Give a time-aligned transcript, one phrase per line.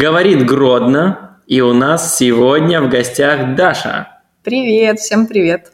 [0.00, 4.08] Говорит Гродно, и у нас сегодня в гостях Даша.
[4.42, 5.72] Привет, всем привет.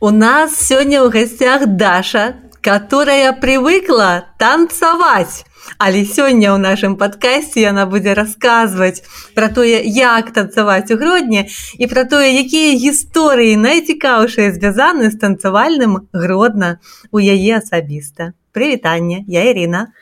[0.00, 5.44] У нас сегодня в гостях Даша, которая привыкла танцевать.
[5.78, 9.04] Але сёння ў нашым падкасці яна будзе расказваць
[9.36, 11.48] пра тое, як танцаваць у гродні
[11.78, 16.80] і пра тое, якія гісторыі найцікаўшыя звязаны з танцавальным гродна
[17.12, 18.32] у яе асабіста.
[18.52, 19.92] Прывітанне, я Ірина.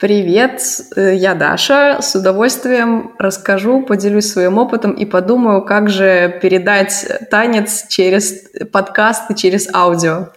[0.00, 0.62] Привет,
[0.96, 2.00] э, я Даша.
[2.00, 9.34] С удовольствием расскажу, поделюсь своим опытом и подумаю, как же передать танец через подкаст и
[9.34, 10.28] через аудио.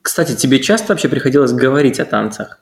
[0.00, 2.60] Кстати, тебе часто вообще приходилось говорить о танцах?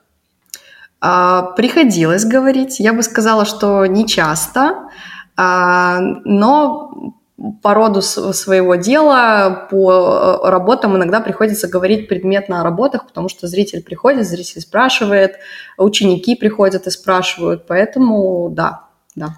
[0.99, 2.79] А, приходилось говорить.
[2.79, 4.89] Я бы сказала, что не часто,
[5.37, 7.13] а, но
[7.61, 13.47] по роду своего дела, по э, работам иногда приходится говорить предметно о работах, потому что
[13.47, 15.37] зритель приходит, зритель спрашивает,
[15.77, 18.83] ученики приходят и спрашивают, поэтому да,
[19.15, 19.35] да.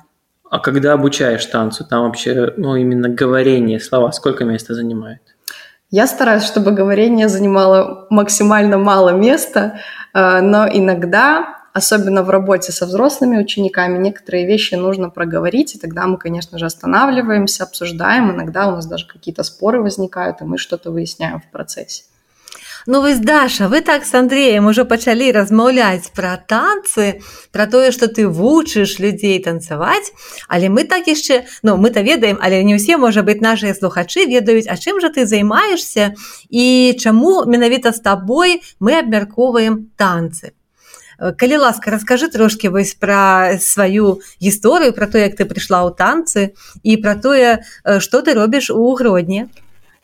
[0.49, 5.21] А когда обучаешь танцу, там вообще, ну, именно говорение, слова, сколько места занимает?
[5.89, 9.79] Я стараюсь, чтобы говорение занимало максимально мало места,
[10.13, 16.06] э, но иногда особенно в работе со взрослыми учениками, некоторые вещи нужно проговорить, и тогда
[16.06, 20.90] мы, конечно же, останавливаемся, обсуждаем, иногда у нас даже какие-то споры возникают, и мы что-то
[20.90, 22.04] выясняем в процессе.
[22.86, 27.20] Ну вось Даша, вы так с Андреем уже пачалі размаўляць пра танцы,
[27.52, 30.12] пра тое, што ты вучыш людзей танцаваць,
[30.48, 34.64] але мы так яшчэ ну мы-то ведаем, але не ўсе можа быць нашыя слухачы ведаюць,
[34.64, 36.16] а чым жа ты займаешься
[36.48, 40.56] і чаму менавіта з табой мы абмяркоўваем танцы.
[41.20, 45.92] Э, калі ласка расскажы трошки вось пра сваю гісторыю про то як ты пришла ў
[45.92, 47.60] танцы і про тое
[48.00, 49.46] что ты робіш у гродні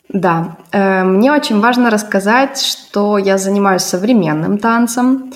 [0.09, 5.33] да э, мне очень важно рассказать что я занимаюсь современным танцем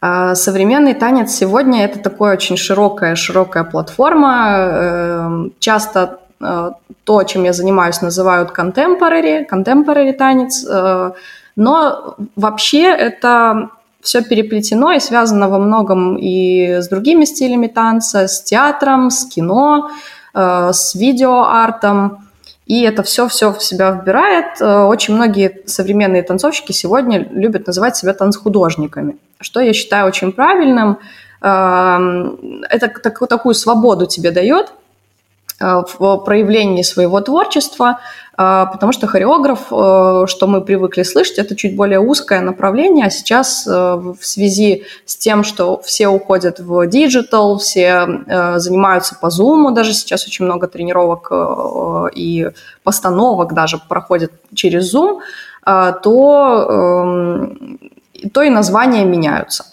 [0.00, 6.70] э, современный танец сегодня это такое очень широкая широкая платформа э, часто э,
[7.04, 11.12] то чем я занимаюсь называют contemporary contemporary танец э,
[11.56, 13.70] но вообще это
[14.01, 19.91] все переплетено и связано во многом и с другими стилями танца, с театром, с кино,
[20.33, 22.27] э, с видеоартом.
[22.65, 24.61] И это все-все в себя вбирает.
[24.61, 30.99] Э, очень многие современные танцовщики сегодня любят называть себя танцхудожниками, что я считаю очень правильным.
[31.41, 31.97] Э,
[32.69, 32.87] это
[33.27, 34.73] такую свободу тебе дает
[35.61, 37.99] в проявлении своего творчества,
[38.43, 43.09] а, потому что хореограф, э, что мы привыкли слышать, это чуть более узкое направление, а
[43.11, 49.27] сейчас э, в связи с тем, что все уходят в digital, все э, занимаются по
[49.27, 51.31] Zoom, даже сейчас очень много тренировок
[52.15, 52.49] и
[52.83, 55.19] постановок даже проходят через Zoom,
[55.63, 57.79] то, эм,
[58.33, 59.65] то и названия меняются.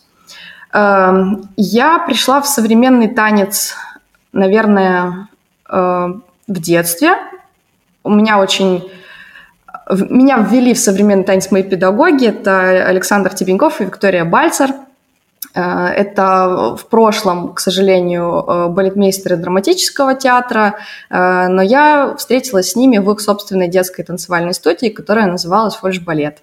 [0.75, 3.75] Эм, я пришла в современный танец,
[4.33, 5.29] наверное,
[5.69, 7.17] в детстве,
[8.05, 8.91] у меня очень...
[9.91, 12.27] Меня ввели в современный танец мои педагоги.
[12.27, 14.71] Это Александр Тебеньков и Виктория Бальцер.
[15.55, 20.77] Э, это в прошлом, к сожалению, э, балетмейстеры драматического театра,
[21.11, 26.39] э, но я встретилась с ними в их собственной детской танцевальной студии, которая называлась «Фольш-балет».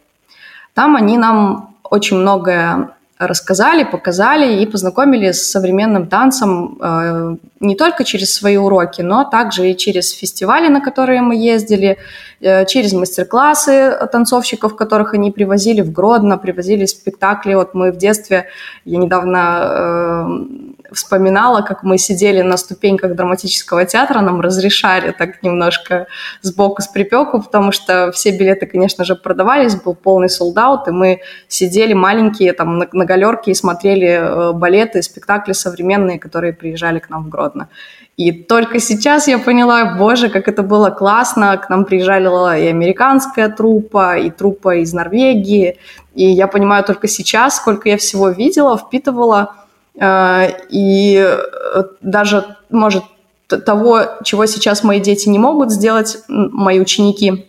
[0.73, 8.03] Там они нам очень многое рассказали, показали и познакомили с современным танцем э, не только
[8.03, 11.97] через свои уроки, но также и через фестивали, на которые мы ездили,
[12.41, 17.53] э, через мастер-классы танцовщиков, которых они привозили в Гродно, привозили спектакли.
[17.55, 18.47] Вот мы в детстве,
[18.83, 26.07] я недавно э, вспоминала, как мы сидели на ступеньках драматического театра, нам разрешали так немножко
[26.41, 31.21] сбоку с припеку, потому что все билеты, конечно же, продавались, был полный солдат, и мы
[31.47, 37.09] сидели маленькие там на, на галерке и смотрели э, балеты, спектакли современные, которые приезжали к
[37.09, 37.69] нам в Гродно.
[38.17, 41.57] И только сейчас я поняла, боже, как это было классно.
[41.57, 45.77] К нам приезжала и американская труппа, и труппа из Норвегии.
[46.13, 49.55] И я понимаю только сейчас, сколько я всего видела, впитывала–
[50.00, 53.04] и э, даже, может,
[53.48, 57.46] того, чего сейчас мои дети не могут сделать, мои ученики,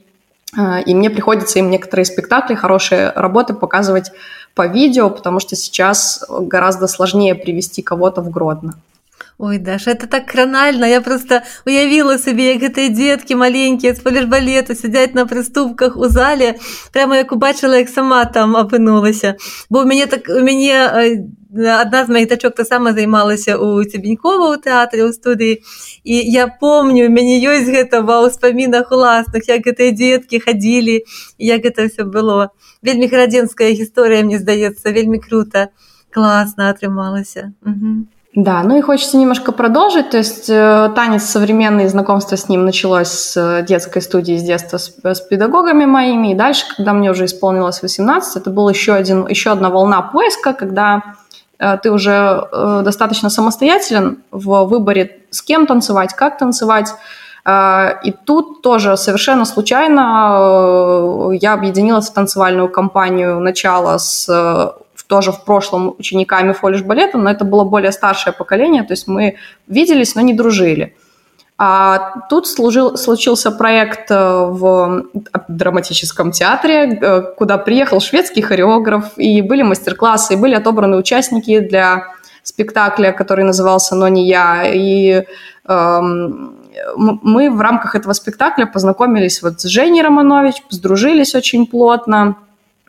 [0.57, 4.11] э, и мне приходится им некоторые спектакли, хорошие работы показывать
[4.55, 8.73] по видео, потому что сейчас гораздо сложнее привести кого-то в Гродно.
[9.37, 10.85] Ой, Даша, это так кранальна.
[10.85, 16.61] Я просто уявіла собі, як гэтыя дзеткі маленькія з полішбалету сядзяць на прыступках у зале,
[16.93, 19.35] прямо як убачыла, як сама там апынулася.
[19.69, 21.25] Бо у мяне так у мяне
[21.55, 25.59] адна з маіх дачок таксама займалася у цебенькова ў тэатры ў студыі.
[26.03, 31.03] І я помню, у мяне ёсць гэта ва ўспамінах уласных, як гэтыя дзеткі хадзілі,
[31.37, 32.55] як гэта все было.
[32.81, 35.69] Вельмі гарадзенская гісторыя, мне здаецца, вельмі круто,
[36.09, 37.51] класна атрымалася.
[37.65, 38.07] Угу.
[38.33, 40.09] Да, ну и хочется немножко продолжить.
[40.11, 44.95] То есть э, танец современный, знакомство с ним началось с детской студии, с детства с,
[45.03, 46.31] с педагогами моими.
[46.31, 50.53] И дальше, когда мне уже исполнилось 18, это была еще, один, еще одна волна поиска,
[50.53, 51.24] когда э,
[51.58, 56.92] ты уже э, достаточно самостоятелен в выборе, с кем танцевать, как танцевать.
[57.44, 64.28] Э, и тут тоже совершенно случайно э, я объединилась в танцевальную компанию начала с
[65.06, 69.36] тоже в прошлом учениками фолиш-балета, но это было более старшее поколение, то есть мы
[69.68, 70.96] виделись, но не дружили.
[71.58, 75.06] А тут служил, случился проект э, в
[75.48, 82.08] драматическом театре, э, куда приехал шведский хореограф, и были мастер-классы, и были отобраны участники для
[82.42, 84.64] спектакля, который назывался «Но не я».
[84.66, 85.24] И
[85.66, 86.56] эм,
[86.96, 92.36] мы в рамках этого спектакля познакомились вот с Женей Романович, сдружились очень плотно,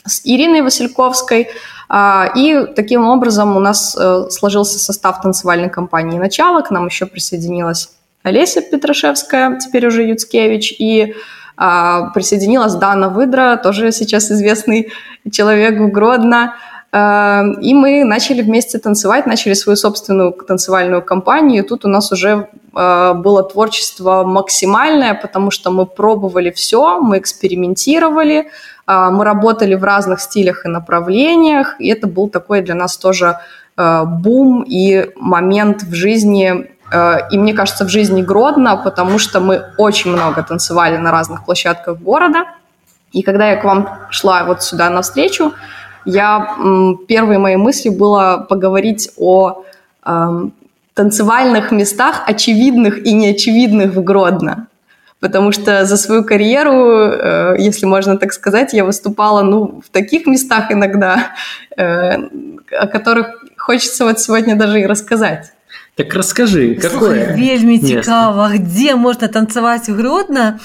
[0.06, 1.50] с Ириной Васильковской,
[1.90, 6.62] а, и таким образом у нас э, сложился состав танцевальной компании «Начало».
[6.62, 7.97] К нам еще присоединилась
[8.28, 11.16] Олеся Петрашевская, теперь уже Юцкевич, и
[11.56, 14.92] а, присоединилась Дана Выдра, тоже сейчас известный
[15.32, 16.56] человек в Гродно.
[16.92, 21.64] А, и мы начали вместе танцевать, начали свою собственную танцевальную компанию.
[21.64, 28.52] Тут у нас уже было творчество максимальное, потому что мы пробовали все, мы экспериментировали,
[28.86, 33.40] а, мы работали в разных стилях и направлениях, и это был такой для нас тоже
[33.76, 36.72] э, бум и момент в жизни,
[37.32, 41.98] и мне кажется, в жизни Гродно, потому что мы очень много танцевали на разных площадках
[42.00, 42.46] города.
[43.12, 45.54] И когда я к вам шла вот сюда навстречу,
[46.06, 46.56] я
[47.08, 49.64] первой моей мыслью было поговорить о
[50.06, 50.54] эм,
[50.94, 54.68] танцевальных местах, очевидных и неочевидных в Гродно
[55.20, 60.28] потому что за свою карьеру, э, если можно так сказать, я выступала ну, в таких
[60.28, 61.32] местах иногда,
[61.76, 62.18] э,
[62.80, 65.54] о которых хочется вот сегодня даже и рассказать.
[65.97, 70.59] Так расскажи, какое Вельмі цікава, где можна танцевать Гродно,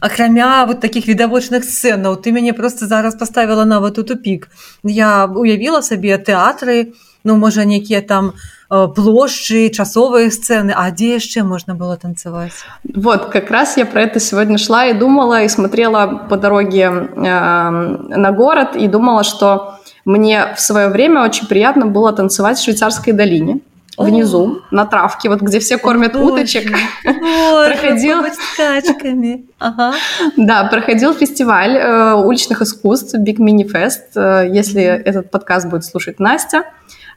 [0.00, 4.48] акрамя вот таких відавочных сцэнаў ты мяне просто зараз поставила нават у тупик
[4.82, 6.92] я уявила сабе тэатры
[7.24, 8.32] ну можа некія там
[8.74, 12.52] Э, площади, часовые сцены, а где еще можно было танцевать?
[12.94, 17.20] Вот, как раз я про это сегодня шла и думала, и смотрела по дороге э,
[17.20, 19.74] на город, и думала, что
[20.06, 23.58] мне в свое время очень приятно было танцевать в швейцарской долине
[23.97, 26.71] внизу, на травке, вот где все кормят Боже, уточек.
[27.03, 28.23] Боже, проходил
[28.53, 29.45] скачками.
[29.59, 29.93] Ага.
[30.37, 34.15] Да, проходил фестиваль э, уличных искусств Big Mini Fest.
[34.15, 36.65] Э, если этот подкаст будет слушать Настя,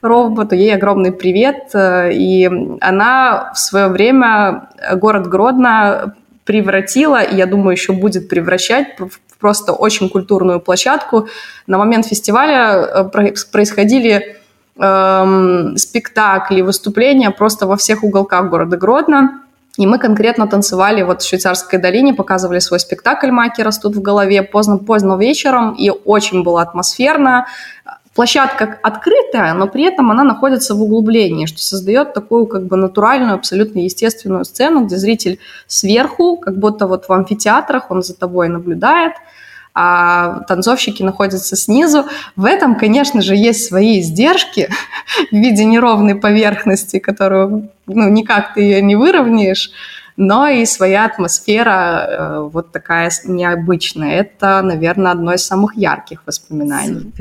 [0.01, 1.69] Ровботу, ей огромный привет.
[1.73, 2.49] Э, и
[2.81, 9.73] она в свое время город Гродно превратила, и я думаю, еще будет превращать в просто
[9.73, 11.27] очень культурную площадку.
[11.67, 14.37] На момент фестиваля э, происходили
[14.81, 19.41] эм, спектакли, выступления просто во всех уголках города Гродно.
[19.77, 24.43] И мы конкретно танцевали вот в Швейцарской долине, показывали свой спектакль «Маки растут в голове»
[24.43, 27.45] поздно-поздно вечером, и очень было атмосферно
[28.13, 33.35] площадка открытая, но при этом она находится в углублении, что создает такую как бы натуральную,
[33.35, 39.13] абсолютно естественную сцену, где зритель сверху, как будто вот в амфитеатрах он за тобой наблюдает,
[39.73, 42.05] а танцовщики находятся снизу.
[42.35, 44.69] В этом, конечно же, есть свои издержки
[45.31, 49.71] в виде неровной поверхности, которую ну, никак ты ее не выровняешь,
[50.17, 54.19] но и своя атмосфера э, вот такая необычная.
[54.19, 57.11] Это, наверное, одно из самых ярких воспоминаний.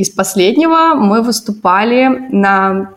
[0.00, 2.92] Из последнего мы выступали на,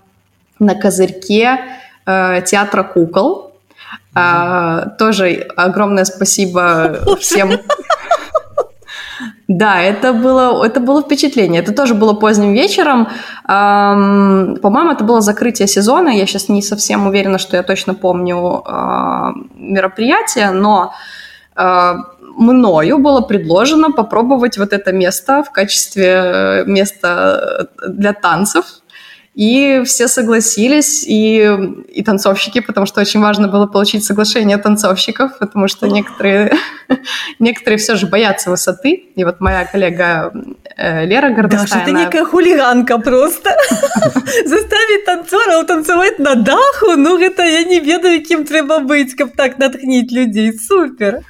[0.58, 1.60] на козырьке
[2.06, 3.43] э, театра кукол.
[4.16, 7.52] Э, тоже огромное спасибо всем
[9.48, 11.62] да, это было, это было впечатление.
[11.62, 13.08] Это тоже было поздним вечером.
[13.48, 16.10] Эм, по-моему, это было закрытие сезона.
[16.10, 20.94] Я сейчас не совсем уверена, что я точно помню э, мероприятие, но
[21.56, 21.94] э,
[22.38, 28.66] мною было предложено попробовать вот это место в качестве э, места для танцев
[29.36, 35.68] и все согласились, и, и танцовщики, потому что очень важно было получить соглашение танцовщиков, потому
[35.68, 36.54] что некоторые,
[37.40, 38.92] некоторые все же боятся высоты.
[39.16, 40.32] И вот моя коллега
[40.78, 41.86] э, Лера Гордостайна...
[41.86, 43.50] Даша, ты некая хулиганка просто.
[44.46, 46.92] Заставить танцоров танцевать на даху?
[46.96, 50.54] Ну, это я не ведаю, кем треба быть, как так натхнить людей.
[50.54, 51.22] Супер!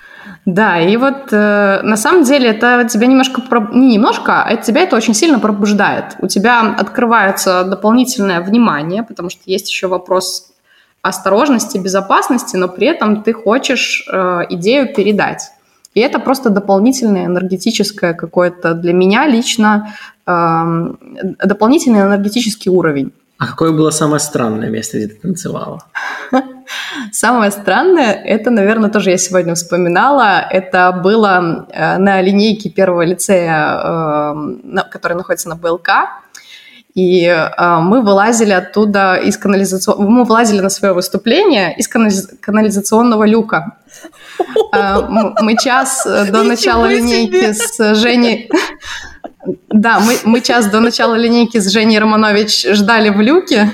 [0.45, 4.95] Да, и вот э, на самом деле это тебя немножко, не немножко, а тебя это
[4.95, 6.15] очень сильно пробуждает.
[6.19, 10.51] У тебя открывается дополнительное внимание, потому что есть еще вопрос
[11.01, 15.51] осторожности, безопасности, но при этом ты хочешь э, идею передать.
[15.93, 19.93] И это просто дополнительное энергетическое какое-то для меня лично
[20.25, 20.93] э,
[21.45, 23.11] дополнительный энергетический уровень.
[23.37, 25.83] А какое было самое странное место, где ты танцевала?
[27.11, 34.33] Самое странное, это, наверное, тоже я сегодня вспоминала, это было э, на линейке первого лицея,
[34.73, 35.89] э, который находится на БЛК.
[36.93, 40.09] И э, мы вылазили оттуда из канализационного...
[40.09, 43.77] Мы вылазили на свое выступление из канализационного люка.
[44.71, 48.49] Мы час до начала линейки с Женей...
[49.69, 53.69] Да, мы, мы час до начала линейки с Женей Романович ждали в люке.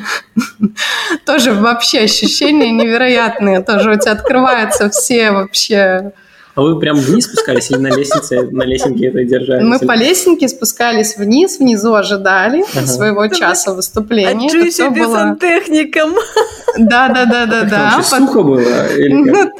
[1.25, 3.61] Тоже вообще ощущения невероятные.
[3.61, 6.13] Тоже у тебя открываются все вообще
[6.55, 9.63] а вы прям вниз спускались или на лестнице, на лестнике это держались?
[9.63, 12.87] Мы по лестнике спускались вниз, внизу ожидали ага.
[12.87, 14.49] своего часа выступления.
[14.51, 15.15] А это было...
[15.15, 16.15] сантехником.
[16.77, 17.93] Да, да, да, да, да.
[17.97, 18.05] Под...
[18.05, 18.87] сухо было?
[18.95, 19.51] Или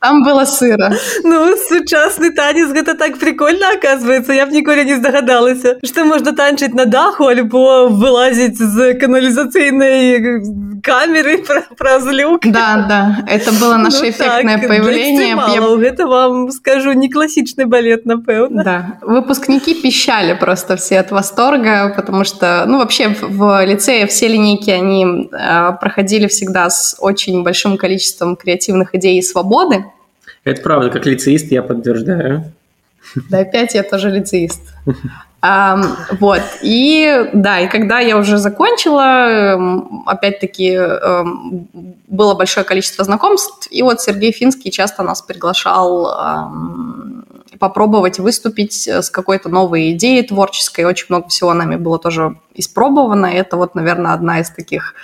[0.00, 0.92] Там было сыро.
[1.24, 4.32] Ну, сучасный танец, это так прикольно оказывается.
[4.32, 10.42] Я б ніколи не здогадалася, что можно танчить на даху, альбо вылазить з канализационной
[10.82, 11.44] камеры
[11.78, 12.40] про люк.
[12.44, 15.28] Да, да, это было наше ну, эффектное так, появление.
[15.30, 15.88] Я...
[15.88, 18.64] Это вам скажу, не классичный балет, напевно.
[18.64, 18.98] Да.
[19.02, 25.28] Выпускники пищали просто все от восторга, потому что, ну, вообще в лицее все линейки, они
[25.32, 29.84] э, проходили всегда с очень большим количеством креативных идей и свободы.
[30.44, 32.52] Это правда, как лицеист я подтверждаю.
[33.30, 34.60] Да, опять я тоже лицеист.
[35.40, 41.68] Um, вот, и да, и когда я уже закончила, эм, опять-таки um,
[42.08, 46.50] было большое количество знакомств, и вот Сергей Финский часто нас приглашал
[47.58, 53.56] попробовать выступить с какой-то новой идеей творческой, очень много всего нами было тоже испробовано, это
[53.56, 54.94] вот, наверное, одна из таких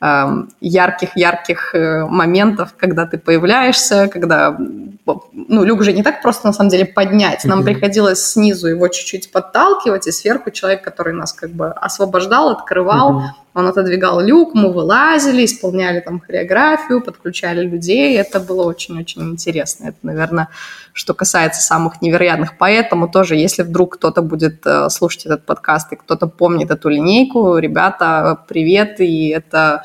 [0.00, 6.68] ярких-ярких э, моментов, когда ты появляешься, когда, ну, люк же не так просто, на самом
[6.70, 7.44] деле, поднять.
[7.44, 7.64] Нам mm-hmm.
[7.64, 13.45] приходилось снизу его чуть-чуть подталкивать, и сверху человек, который нас как бы освобождал, открывал, mm-hmm.
[13.56, 18.14] Он отодвигал люк, мы вылазили, исполняли там хореографию, подключали людей.
[18.18, 19.86] Это было очень-очень интересно.
[19.86, 20.48] Это, наверное,
[20.92, 22.58] что касается самых невероятных.
[22.58, 27.56] Поэтому тоже, если вдруг кто-то будет э, слушать этот подкаст и кто-то помнит эту линейку,
[27.56, 29.84] ребята, привет, и это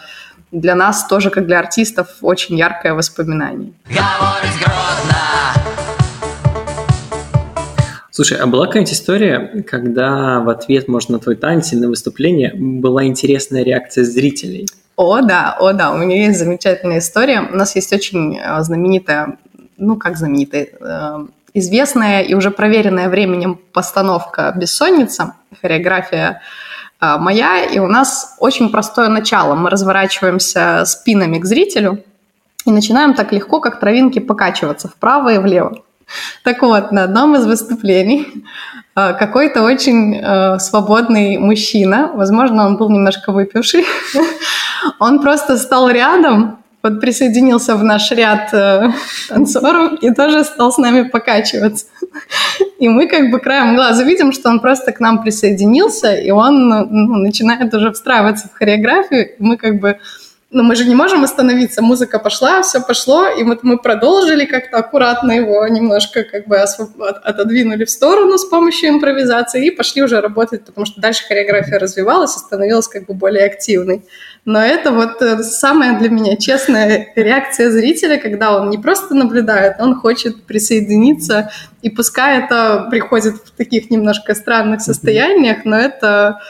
[0.51, 3.71] для нас тоже, как для артистов, очень яркое воспоминание.
[8.21, 12.53] Слушай, а была какая-нибудь история, когда в ответ, может, на твой танец или на выступление
[12.53, 14.67] была интересная реакция зрителей?
[14.95, 17.41] О, да, о, да, у меня есть замечательная история.
[17.51, 19.39] У нас есть очень э, знаменитая,
[19.77, 21.25] ну, как знаменитая, э,
[21.55, 26.43] известная и уже проверенная временем постановка «Бессонница», хореография
[26.99, 29.55] а, моя, и у нас очень простое начало.
[29.55, 32.03] Мы разворачиваемся спинами к зрителю
[32.67, 35.81] и начинаем так легко, как травинки, покачиваться вправо и влево.
[36.43, 38.27] Так вот, на одном из выступлений
[38.95, 43.85] а, какой-то очень э, свободный мужчина, возможно, он был немножко выпивший,
[44.99, 48.89] он просто стал рядом вот присоединился в наш ряд э,
[49.29, 51.85] танцоров и тоже стал с нами покачиваться.
[52.79, 56.69] И мы как бы краем глаза видим, что он просто к нам присоединился, и он
[56.69, 59.99] ну, начинает уже встраиваться в хореографию, и мы как бы
[60.53, 64.77] но мы же не можем остановиться, музыка пошла, все пошло, и вот мы продолжили как-то
[64.77, 70.65] аккуратно его немножко как бы отодвинули в сторону с помощью импровизации и пошли уже работать,
[70.65, 74.03] потому что дальше хореография развивалась и становилась как бы более активной.
[74.43, 79.75] Но это вот э, самая для меня честная реакция зрителя, когда он не просто наблюдает,
[79.79, 81.49] он хочет присоединиться,
[81.81, 86.41] и пускай это приходит в таких немножко странных состояниях, но это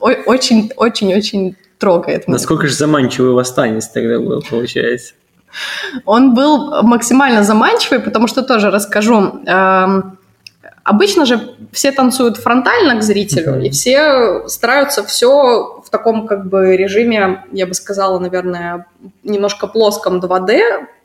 [0.00, 2.28] очень-очень-очень трогает.
[2.28, 5.14] Насколько же заманчивый танец тогда был, получается?
[6.04, 9.40] Он был максимально заманчивый, потому что тоже расскажу.
[9.46, 10.18] Эм,
[10.84, 13.66] обычно же все танцуют фронтально к зрителю, mm-hmm.
[13.66, 18.86] и все стараются все в таком как бы режиме, я бы сказала, наверное,
[19.24, 20.60] немножко плоском 2D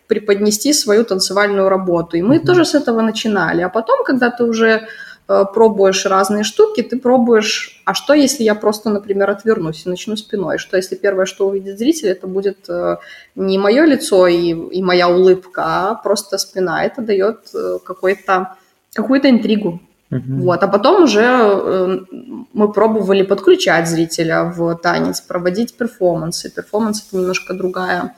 [0.08, 2.17] преподнести свою танцевальную работу.
[2.17, 2.46] И мы mm-hmm.
[2.46, 3.63] тоже с этого начинали.
[3.63, 4.88] А потом, когда ты уже
[5.27, 10.58] пробуешь разные штуки, ты пробуешь, а что если я просто, например, отвернусь и начну спиной?
[10.58, 12.98] Что если первое, что увидит зритель, это будет э,
[13.36, 16.86] не мое лицо и, и моя улыбка, а просто спина.
[16.86, 18.55] Это дает э, какой-то,
[18.94, 19.82] какую-то интригу.
[20.12, 20.22] Uh-huh.
[20.41, 20.62] Вот.
[20.63, 22.05] А потом уже
[22.53, 26.51] мы пробовали подключать зрителя в танец, проводить перформансы.
[26.51, 28.13] Перформанс– это немножко другая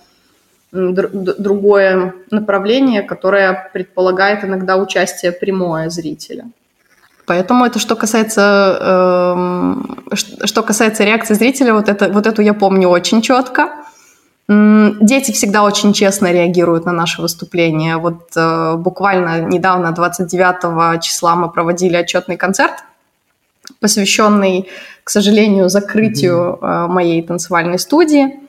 [0.71, 6.45] другое направление, которое предполагает иногда участие прямое зрителя.
[7.27, 12.87] Поэтому это что касается, э, что касается реакции зрителя, вот, это, вот эту я помню
[12.87, 13.69] очень четко.
[14.47, 17.97] Дети всегда очень честно реагируют на наши выступления.
[17.97, 22.75] Вот э, буквально недавно, 29 числа, мы проводили отчетный концерт,
[23.81, 24.69] посвященный,
[25.03, 28.39] к сожалению, закрытию э, моей танцевальной студии.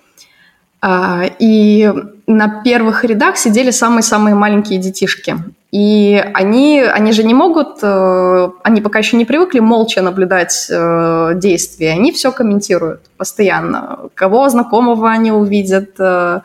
[0.80, 1.92] Э, и
[2.28, 5.36] на первых рядах сидели самые-самые маленькие детишки.
[5.70, 11.32] И они, они же не могут, э, они пока еще не привыкли молча наблюдать э,
[11.34, 14.08] действия, они все комментируют постоянно.
[14.14, 16.40] Кого знакомого они увидят, э,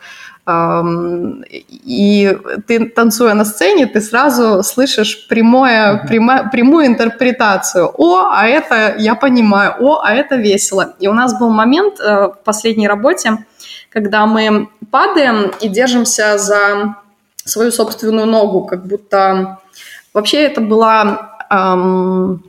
[1.70, 7.90] и ты, танцуя на сцене, ты сразу слышишь прямое, прямо, прямую интерпретацию.
[7.96, 10.96] О, а это я понимаю, о, а это весело.
[11.00, 13.38] И у нас был момент в последней работе,
[13.88, 16.96] когда мы падаем и держимся за
[17.44, 19.58] свою собственную ногу, как будто
[20.12, 22.42] вообще это была эм,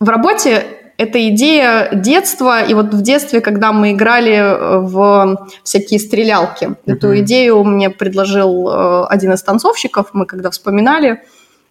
[0.00, 0.66] в работе
[0.96, 6.76] эта идея детства, и вот в детстве, когда мы играли в всякие стрелялки, uh-huh.
[6.86, 11.22] эту идею мне предложил э, один из танцовщиков, мы когда вспоминали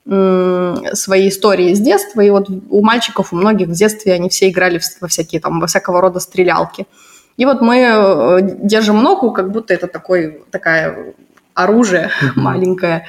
[0.05, 4.49] э, свои истории с детства, и вот у мальчиков, у многих в детстве они все
[4.49, 6.85] играли во всякие там, во всякого рода стрелялки.
[7.37, 11.13] И вот мы э, держим ногу, как будто это такой, такая
[11.53, 13.07] оружие маленькое.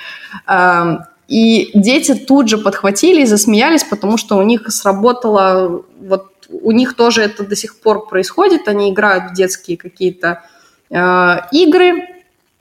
[1.27, 6.95] И дети тут же подхватили и засмеялись, потому что у них сработало, вот у них
[6.95, 10.43] тоже это до сих пор происходит, они играют в детские какие-то
[10.91, 12.14] э, игры,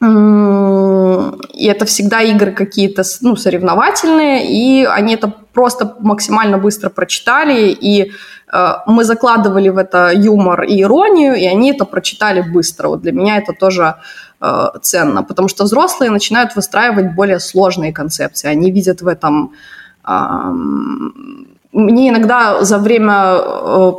[0.03, 8.11] и это всегда игры какие-то ну, соревновательные, и они это просто максимально быстро прочитали, и
[8.51, 12.89] э, мы закладывали в это юмор и иронию, и они это прочитали быстро.
[12.89, 13.95] Вот для меня это тоже
[14.45, 18.49] Э, ценно, потому что взрослые начинают выстраивать более сложные концепции.
[18.49, 19.51] Они видят в этом...
[21.71, 23.91] Мне иногда за время э,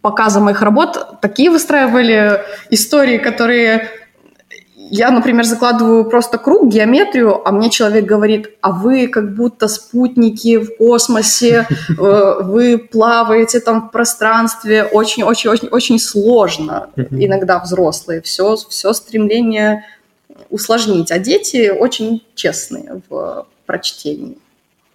[0.00, 3.88] показа моих работ такие выстраивали истории, которые
[4.90, 10.58] я, например, закладываю просто круг, геометрию, а мне человек говорит, а вы как будто спутники
[10.58, 19.84] в космосе, э, вы плаваете там в пространстве, очень-очень-очень-очень сложно иногда взрослые, все, все стремление
[20.50, 24.38] усложнить, а дети очень честные в прочтении,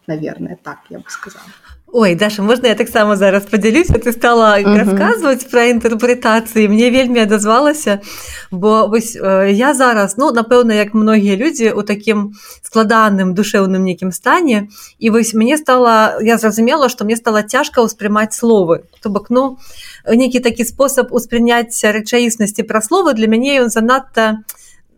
[0.07, 1.45] наверное, так я бы сказала.
[1.92, 4.76] Ой, Даша, можна я таксама зараз падзялюся ты стала uh -huh.
[4.76, 8.00] расказваць пра інтэрпрэтацыі мне вельмі адазвалася
[8.50, 12.32] бо вось э, я зараз ну напэўна як многія людзі у такім
[12.62, 18.36] складаным душэўным нейкім стане і вось мне стала я зразумела што мне стала цяжка ўспрымаць
[18.36, 19.56] словы то бок ну
[20.06, 24.44] нейкі такі спосаб успрыняцця рэчаіснасці пра словы для мяне ён занадта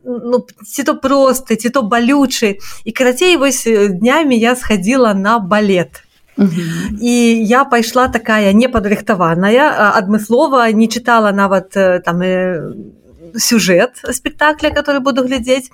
[0.04, 6.02] ну ці то просты ці то балючы і карацей вось днямі я схадзіла на балет
[6.37, 7.13] І
[7.45, 11.71] я пайшла такая непадрыхтаваная адмыслова не чытала нават
[12.03, 12.21] там
[13.35, 15.69] сюжэт спектакля который буду глядзець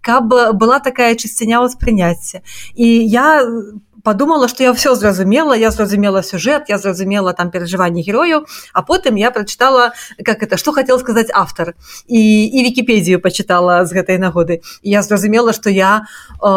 [0.00, 2.40] каб была такая чысціня ўспрыняцця
[2.74, 3.44] і я
[4.06, 9.16] подумала что я все зразумела я зразумела сюжет я зразумела там перажыванне герою а потым
[9.16, 11.74] я прочитала как это что хотел сказать автор.
[12.06, 14.60] І і вкіпедію почитала з гэтай нагоды.
[14.82, 16.06] Я зразумела что я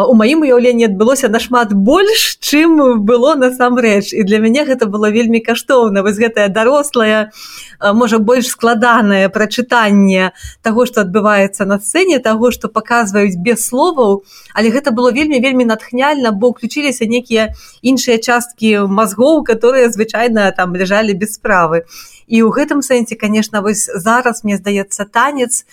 [0.08, 5.40] у маім уяўленні адбылося нашмат больш чым было насамрэч і для мяне гэта было вельмі
[5.40, 6.02] каштоўна.
[6.02, 7.30] Вось гэтая дарослая
[7.80, 10.32] можа больш складанае прачытанне
[10.62, 14.22] того что адбываецца на сцэне того что показваюць без словаў.
[14.54, 20.76] Але гэта было вельмі натхняльна бо уключіліся некія нейкія іншыя часткі мазгоў которые звычайна там
[20.76, 21.84] ляжалі без справы.
[22.28, 25.64] І ў гэтым сэнсе конечно вось зараз мне здаецца танец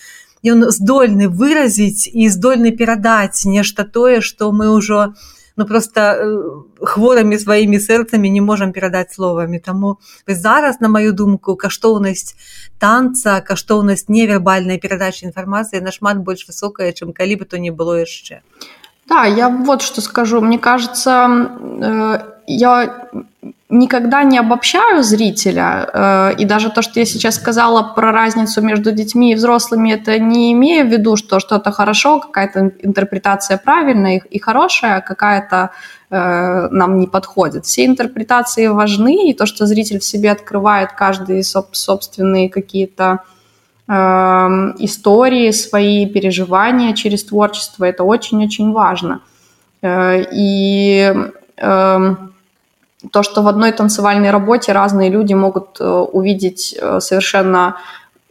[0.44, 5.14] ён здольны выразіць і здольны перадаць нешта тое что мы ўжо
[5.58, 9.58] ну просто э, хворымі сваімі сэрцамі не можам перадаць словамі.
[9.58, 12.34] Таму зараз на маю думку каштоўнасць
[12.78, 18.40] танца каштоўнасць невербальнай перадачи інфармацыі нашмат больш высокая чым калі бы то не было яшчэ
[19.08, 20.40] Да, я вот что скажу.
[20.40, 23.08] Мне кажется, э, я
[23.70, 25.88] никогда не обобщаю зрителя.
[25.92, 30.18] Э, и даже то, что я сейчас сказала про разницу между детьми и взрослыми, это
[30.18, 35.70] не имея в виду, что что-то хорошо, какая-то интерпретация правильная и хорошая, а какая-то
[36.10, 37.64] э, нам не подходит.
[37.64, 43.20] Все интерпретации важны, и то, что зритель в себе открывает каждый собственные какие-то
[43.88, 47.86] истории, свои переживания через творчество.
[47.86, 49.22] Это очень-очень важно.
[49.82, 51.14] Э, и
[51.56, 52.32] эм,
[53.12, 57.76] то, что в одной танцевальной работе разные люди могут э, увидеть э, совершенно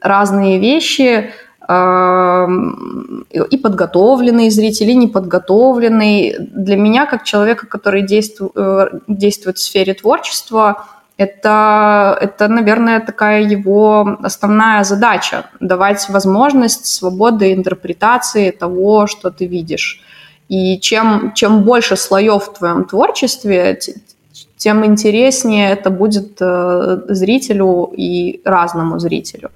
[0.02, 1.32] разные вещи,
[1.68, 6.38] эм, и подготовленные зрители, и неподготовленные.
[6.40, 10.86] Для меня, как человека, который действует в сфере творчества,
[11.18, 20.02] Это, это, наверное, такая его основная задача– давать возможность свободы интерпретации того, что ты видишь.
[20.48, 23.80] И чем, чем больше слоев в твоем творчестве,
[24.58, 29.50] тем интереснее это будет э, зрителю и разному зрителю.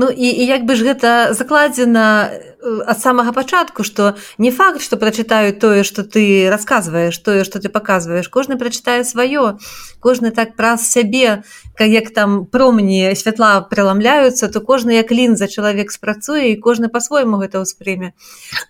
[0.00, 2.30] Ну і, і як бы ж гэта закладзена
[2.62, 7.66] ад самага пачатку што не факт што прачытаюць тое што ты расказваеш тое што ты
[7.66, 8.30] паказваеш.
[8.30, 9.58] Кожны прачытае сваё.
[9.98, 11.42] Кожны так праз сябе
[11.82, 17.58] як там промні святла пераламляюцца то кожны як лінза чалавек спрацуе і кожны па-свойму гэта
[17.58, 18.14] ўспрыме.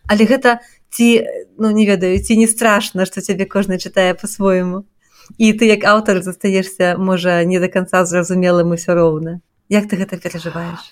[0.09, 1.29] Але гэта ці
[1.61, 4.89] ну не ведаю ці не страшна што цябе кожны чытае па-свойму.
[5.37, 10.17] І ты як аўтар застаешся можа не до конца зразумелым усё роўна Як ты гэта
[10.17, 10.91] переживаешь?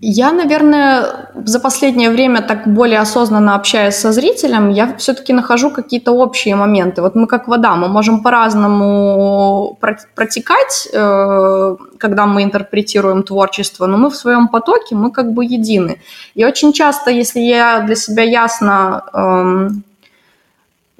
[0.00, 6.12] Я, наверное, за последнее время так более осознанно общаясь со зрителем, я все-таки нахожу какие-то
[6.12, 7.02] общие моменты.
[7.02, 9.76] Вот мы как вода, мы можем по-разному
[10.14, 16.00] протекать, э, когда мы интерпретируем творчество, но мы в своем потоке, мы как бы едины.
[16.36, 19.82] И очень часто, если я для себя ясно...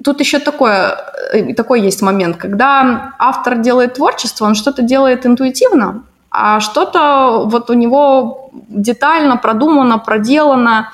[0.01, 0.95] Тут еще такое,
[1.33, 7.69] э, такой есть момент, когда автор делает творчество, он что-то делает интуитивно, а что-то вот
[7.69, 10.91] у него детально продумано, проделано,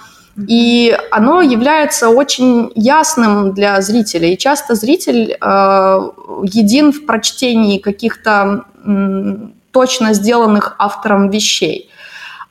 [0.47, 4.27] и оно является очень ясным для зрителя.
[4.27, 6.09] И часто зритель э,
[6.43, 9.35] един в прочтении каких-то э,
[9.71, 11.89] точно сделанных автором вещей.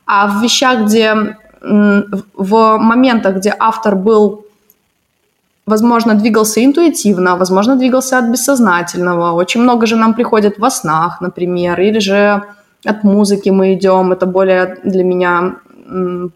[0.05, 4.45] А в вещах, где э, в моментах, где автор был,
[5.67, 9.33] возможно, двигался интуитивно, возможно, двигался от бессознательного.
[9.33, 12.43] Очень много же нам приходит во снах, например, или же
[12.85, 15.55] от музыки мы идем, это более для меня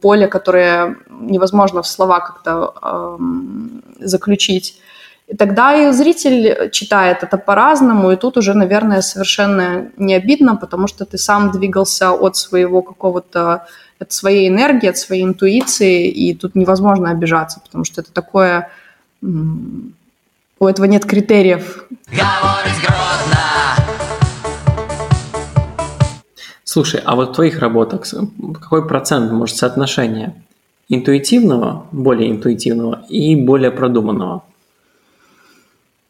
[0.02, 4.80] поле, которое невозможно в слова как-то эм, заключить.
[5.28, 10.88] И тогда и зритель читает это по-разному, и тут уже, наверное, совершенно не обидно, потому
[10.88, 13.68] что ты сам двигался от своего какого-то,
[14.00, 18.70] от своей энергии, от своей интуиции, и тут невозможно обижаться, потому что это такое...
[20.62, 21.86] У этого нет критериев.
[22.08, 22.89] Говорить
[26.72, 28.06] Слушай, а вот в твоих работах
[28.62, 30.36] какой процент, может, соотношение
[30.88, 34.44] интуитивного, более интуитивного и более продуманного?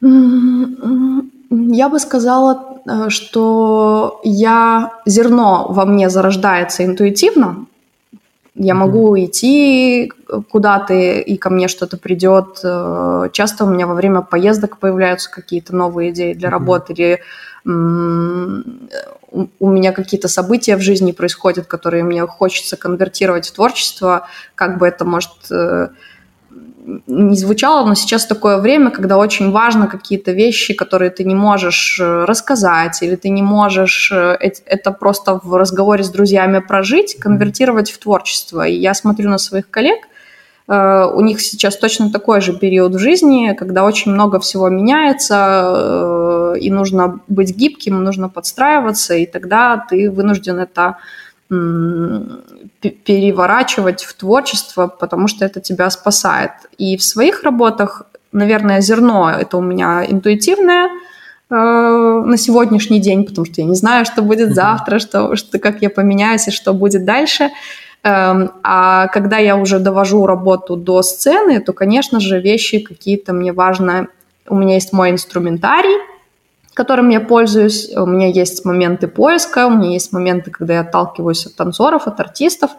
[0.02, 7.66] Я бы сказала, э, что я зерно во мне зарождается интуитивно.
[8.62, 10.12] Я могу идти
[10.50, 12.60] куда-то, и ко мне что-то придет.
[12.62, 17.22] Э, часто у меня во время поездок появляются какие-то новые идеи для работы, или
[17.66, 24.88] у меня какие-то события в жизни происходят, которые мне хочется конвертировать в творчество, как бы
[24.88, 25.90] это может э,
[27.08, 32.00] не звучало, но сейчас такое время, когда очень важно какие-то вещи, которые ты не можешь
[32.00, 37.92] э, рассказать, или ты не можешь э, это просто в разговоре с друзьями прожить, конвертировать
[37.92, 38.68] в творчество.
[38.68, 40.00] И я смотрю на своих коллег,
[40.70, 46.54] Э, у них сейчас точно такой же период в жизни, когда очень много всего меняется,
[46.60, 50.98] и нужно быть гибким, нужно подстраиваться, и тогда ты вынужден это
[51.50, 56.52] переворачивать в творчество, потому что это тебя спасает.
[56.78, 60.90] И в своих работах, наверное, зерно это у меня интуитивное
[61.50, 65.82] э, на сегодняшний день, потому что я не знаю, что будет завтра, что, что как
[65.82, 67.50] я поменяюсь и что будет дальше.
[68.04, 73.52] Эм, а когда я уже довожу работу до сцены, то, конечно же, вещи какие-то мне
[73.52, 74.08] важно.
[74.48, 75.98] У меня есть мой инструментарий,
[76.80, 77.92] которым я пользуюсь.
[77.94, 82.20] У меня есть моменты поиска, у меня есть моменты, когда я отталкиваюсь от танцоров, от
[82.22, 82.72] артистов.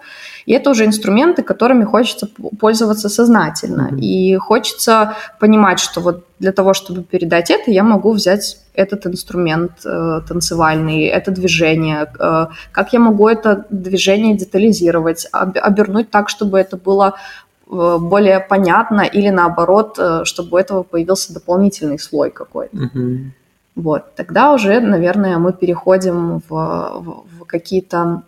[0.46, 2.26] И это уже инструменты, которыми хочется
[2.58, 3.90] пользоваться сознательно.
[4.00, 9.72] И хочется понимать, что вот для того, чтобы передать это, я могу взять этот инструмент
[9.84, 16.58] э, танцевальный, это движение, э, как я могу это движение детализировать, об, обернуть так, чтобы
[16.58, 17.12] это было
[17.70, 22.76] э, более понятно или наоборот, э, чтобы у этого появился дополнительный слой какой-то.
[22.76, 23.39] Mm-hmm.
[23.80, 28.22] Вот, тогда уже, наверное, мы переходим в, в, в какие-то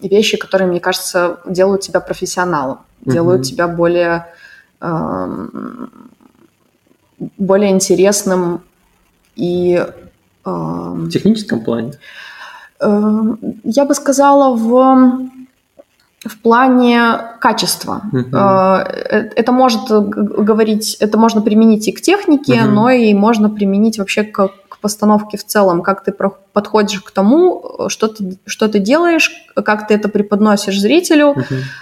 [0.00, 3.12] вещи, которые, мне кажется, делают тебя профессионалом, mm-hmm.
[3.12, 4.26] делают тебя более,
[4.80, 5.48] э,
[7.36, 8.62] более интересным
[9.36, 9.84] и...
[10.46, 11.92] Э, в техническом плане?
[12.80, 15.28] Э, я бы сказала, в
[16.24, 18.02] в плане качества.
[18.12, 18.78] Uh-huh.
[19.34, 22.70] Это может говорить, это можно применить и к технике, uh-huh.
[22.70, 26.12] но и можно применить вообще к, к постановке в целом, как ты
[26.52, 31.34] подходишь к тому, что ты, что ты делаешь, как ты это преподносишь зрителю.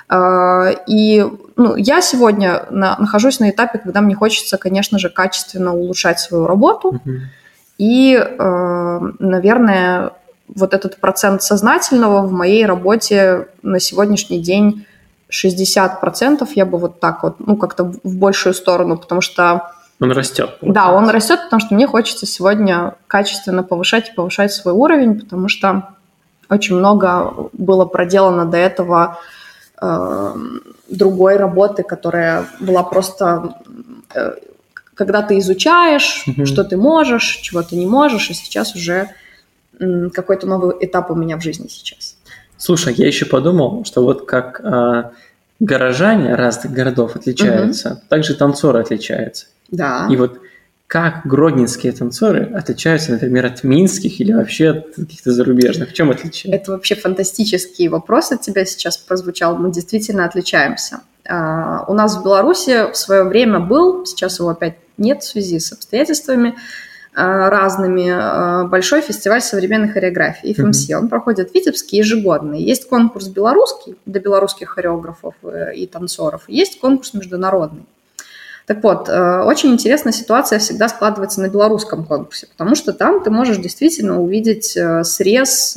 [0.09, 0.79] Uh-huh.
[0.87, 1.27] И
[1.57, 6.47] ну, я сегодня на, нахожусь на этапе, когда мне хочется, конечно же, качественно улучшать свою
[6.47, 7.01] работу.
[7.05, 7.21] Uh-huh
[7.81, 10.11] И, э, наверное,
[10.55, 14.87] вот этот процент сознательного в моей работе на сегодняшний день
[15.31, 19.73] 60% я бы вот так вот, ну, как-то в большую сторону, потому что...
[20.01, 20.57] Он растет.
[20.63, 25.49] Да, он растет, потому что мне хочется сегодня качественно повышать и повышать свой уровень, потому
[25.49, 25.91] что
[26.49, 29.19] очень много было проделано до этого
[29.81, 30.35] э,
[30.89, 33.57] другой работы, которая была просто...
[34.15, 34.33] Э,
[34.95, 36.45] когда ты изучаешь, mm-hmm.
[36.45, 39.09] что ты можешь, чего ты не можешь, и сейчас уже
[40.13, 42.17] какой-то новый этап у меня в жизни сейчас.
[42.57, 45.11] Слушай, я еще подумал, что вот как э,
[45.61, 48.01] горожане разных городов отличаются, угу.
[48.09, 49.47] так же танцоры отличаются.
[49.71, 50.09] Да.
[50.11, 50.41] И вот
[50.87, 55.91] как гродненские танцоры отличаются, например, от минских или вообще от каких-то зарубежных?
[55.91, 56.53] В чем отличие?
[56.53, 59.57] Это вообще фантастический вопрос от тебя сейчас прозвучал.
[59.57, 61.03] Мы действительно отличаемся.
[61.31, 65.61] Uh, у нас в Беларуси в свое время был, сейчас его опять нет в связи
[65.61, 66.57] с обстоятельствами,
[67.21, 68.11] разными.
[68.11, 70.89] Э, большой фестиваль современной хореографии, ФМС.
[70.89, 70.95] Mm-hmm.
[70.95, 72.55] Он проходит в Витебске ежегодно.
[72.55, 76.43] Есть конкурс белорусский для белорусских хореографов э, и танцоров.
[76.49, 77.85] Есть конкурс международный.
[78.67, 83.57] Так вот, очень интересная ситуация всегда складывается на белорусском конкурсе, потому что там ты можешь
[83.57, 85.77] действительно увидеть срез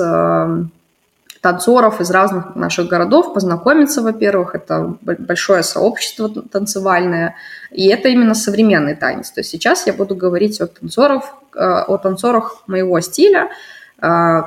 [1.43, 7.35] танцоров из разных наших городов, познакомиться, во-первых, это большое сообщество танцевальное,
[7.69, 9.29] и это именно современный танец.
[9.29, 13.49] То есть сейчас я буду говорить о танцорах, э, о танцорах моего стиля,
[14.01, 14.43] э,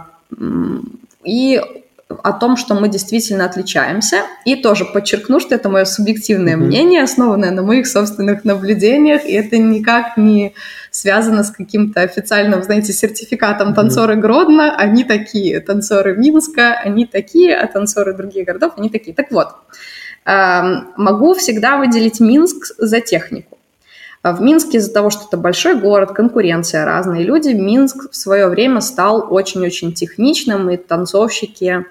[1.23, 1.61] и
[2.09, 4.23] о том, что мы действительно отличаемся.
[4.45, 6.67] И тоже подчеркну, что это мое субъективное mm-hmm.
[6.67, 10.55] мнение, основанное на моих собственных наблюдениях, и это никак не
[10.93, 17.67] связано с каким-то официальным, знаете, сертификатом танцоры Гродно, они такие, танцоры Минска, они такие, а
[17.67, 19.15] танцоры других городов, они такие.
[19.15, 19.49] Так вот,
[20.25, 23.59] эм, могу всегда выделить Минск за технику.
[24.23, 28.81] В Минске из-за того, что это большой город, конкуренция, разные люди, Минск в свое время
[28.81, 31.85] стал очень-очень техничным, и танцовщики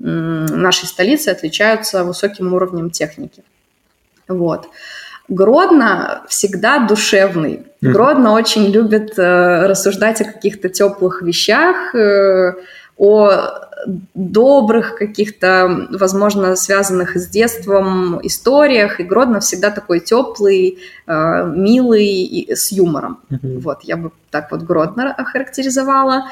[0.00, 3.44] нашей столицы отличаются высоким уровнем техники.
[4.28, 4.68] Вот.
[5.28, 7.66] Гродно всегда душевный.
[7.80, 12.54] Гродно очень любит э, рассуждать о каких-то теплых вещах, э,
[12.96, 13.30] о
[14.14, 19.00] добрых каких-то, возможно, связанных с детством историях.
[19.00, 23.20] И Гродно всегда такой теплый, э, милый и с юмором.
[23.30, 23.60] Mm-hmm.
[23.60, 26.24] Вот, я бы так вот Гродно охарактеризовала.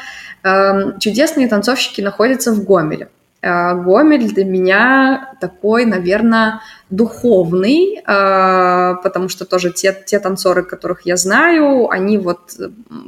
[0.42, 3.08] Э, чудесные танцовщики находятся в Гомеле.
[3.40, 11.02] Э, Гомель для меня такой, наверное, духовный, э, потому что тоже те, те танцоры, которых
[11.06, 12.54] я знаю, они вот,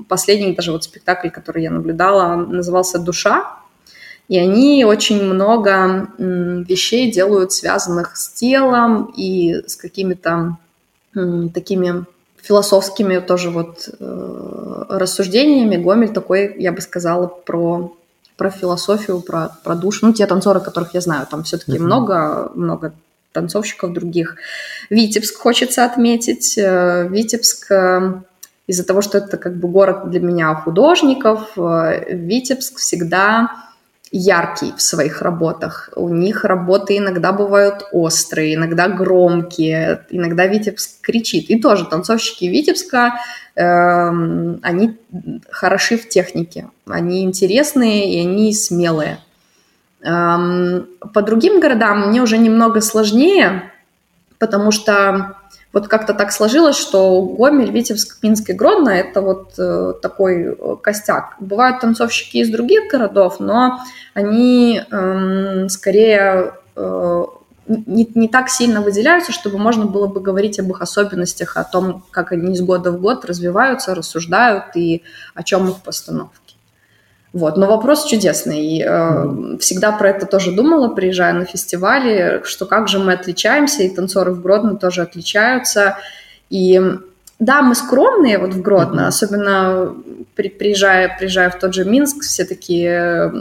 [0.08, 3.56] последний даже вот спектакль, который я наблюдала, назывался «Душа»,
[4.28, 10.56] и они очень много вещей делают, связанных с телом и с какими-то
[11.52, 12.04] такими
[12.40, 15.76] философскими тоже вот э, рассуждениями.
[15.76, 17.96] Гомель такой, я бы сказала, про
[18.40, 20.06] про философию, про, про душу.
[20.06, 21.82] Ну, те танцоры, которых я знаю, там все-таки uh-huh.
[21.82, 22.92] много, много
[23.32, 24.36] танцовщиков других.
[24.88, 26.56] Витебск хочется отметить.
[26.56, 28.14] Э, Витебск э,
[28.66, 33.50] из-за того, что это как бы город для меня художников, э, Витебск всегда
[34.12, 35.90] яркий в своих работах.
[35.94, 41.48] У них работы иногда бывают острые, иногда громкие, иногда Витебск кричит.
[41.48, 43.14] И тоже танцовщики Витебска,
[43.54, 43.62] э,
[44.62, 44.98] они
[45.50, 49.18] хороши в технике, они интересные и они смелые.
[50.02, 50.82] Э,
[51.14, 53.69] по другим городам мне уже немного сложнее,
[54.40, 55.36] потому что
[55.72, 60.76] вот как-то так сложилось, что Гомель, Витебск, Минск и Гродно– это вот э, такой э,
[60.82, 61.36] костяк.
[61.38, 63.78] Бывают танцовщики из других городов, но
[64.12, 67.24] они э, скорее э,
[67.68, 72.02] не, не так сильно выделяются, чтобы можно было бы говорить об их особенностях, о том,
[72.10, 76.49] как они из года в год развиваются, рассуждают и о чем их постановки.
[77.32, 77.56] Вот.
[77.56, 78.82] Но вопрос чудесный.
[78.84, 83.94] Э, всегда про это тоже думала, приезжая на фестивали, что как же мы отличаемся, и
[83.94, 85.96] танцоры в Гродно тоже отличаются.
[86.48, 86.80] И
[87.40, 89.96] да, мы скромные вот в Гродно, особенно
[90.34, 93.32] при, приезжая, приезжая в тот же Минск, все такие...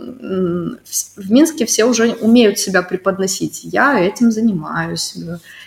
[1.17, 3.59] В Минске все уже умеют себя преподносить.
[3.65, 5.17] Я этим занимаюсь,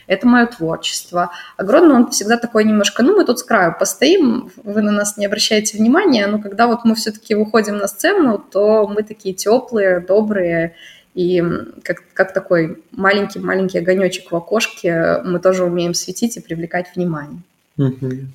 [0.06, 1.30] это мое творчество.
[1.58, 5.18] А Гродно, он всегда такой немножко, ну, мы тут с краю постоим, вы на нас
[5.18, 10.00] не обращаете внимания, но когда вот мы все-таки выходим на сцену, то мы такие теплые,
[10.00, 10.74] добрые,
[11.14, 11.44] и
[11.84, 17.42] как, как такой маленький-маленький огонечек в окошке мы тоже умеем светить и привлекать внимание.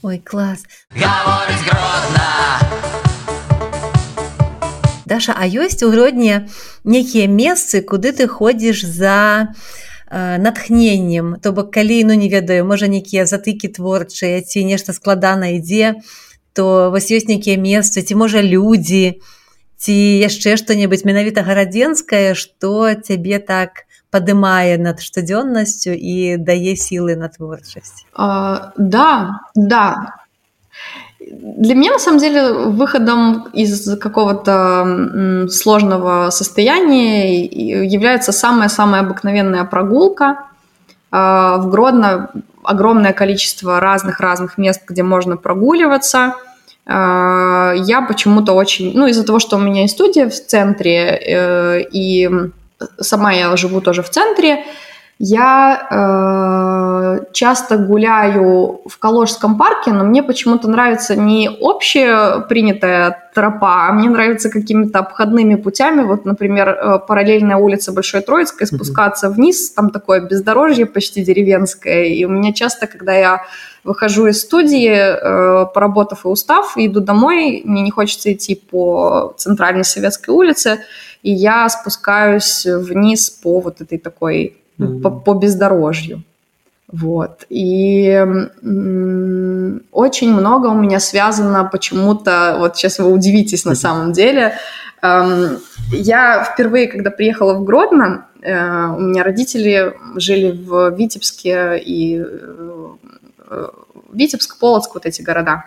[0.03, 0.63] Ой, клас.
[0.91, 2.29] Гаворыць гродна.
[5.05, 6.47] Даша, а ёсць у гродні
[6.83, 9.53] нейкія месцы, куды ты ходзіш за
[10.09, 15.51] Э, натхненнем то бок калі ну не ведаю можа нейкія затыкі творчыя ці нешта складана
[15.59, 15.99] ідзе
[16.57, 19.19] што вось ёсць нейкія месцы ці можа людзі
[19.75, 23.83] ці яшчэ што-небудзь менавіта гарадзенскае што цябе так
[24.17, 30.17] падымае над штодзённасцю і дае сілы на творчасць а, да да
[31.19, 40.45] для меня на самом деле выходом из какого-то сложного состояния является самая-самая обыкновенная прогулка.
[41.11, 42.29] А, в Гродно
[42.63, 46.35] огромное количество разных-разных мест, где можно прогуливаться.
[46.85, 48.91] А, я почему-то очень...
[48.95, 52.29] Ну, из-за того, что у меня и студия в центре, э, и
[52.99, 54.65] сама я живу тоже в центре,
[55.19, 63.87] я э, часто гуляю в Калужском парке, но мне почему-то нравится не общая принятая тропа,
[63.87, 66.03] а мне нравится какими-то обходными путями.
[66.03, 72.03] Вот, например, э, параллельная улица Большой Троицкой, спускаться вниз, там такое бездорожье почти деревенское.
[72.05, 73.41] И у меня часто, когда я
[73.83, 79.83] выхожу из студии, э, поработав и устав, иду домой, мне не хочется идти по центральной
[79.83, 80.79] Советской улице,
[81.23, 85.01] и я спускаюсь вниз по вот этой такой mm-hmm.
[85.01, 86.23] по, по бездорожью.
[86.91, 87.45] Вот.
[87.49, 94.53] И м- очень много у меня связано почему-то, вот сейчас вы удивитесь на самом деле,
[95.01, 95.59] эм,
[95.91, 103.67] я впервые, когда приехала в Гродно, э, у меня родители жили в Витебске и э,
[104.13, 105.65] Витебск, Полоцк, вот эти города.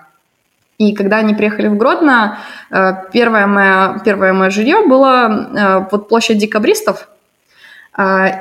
[0.79, 2.39] И когда они приехали в Гродно,
[2.71, 7.11] э, первое мое, первое мое жилье было э, под площадь декабристов,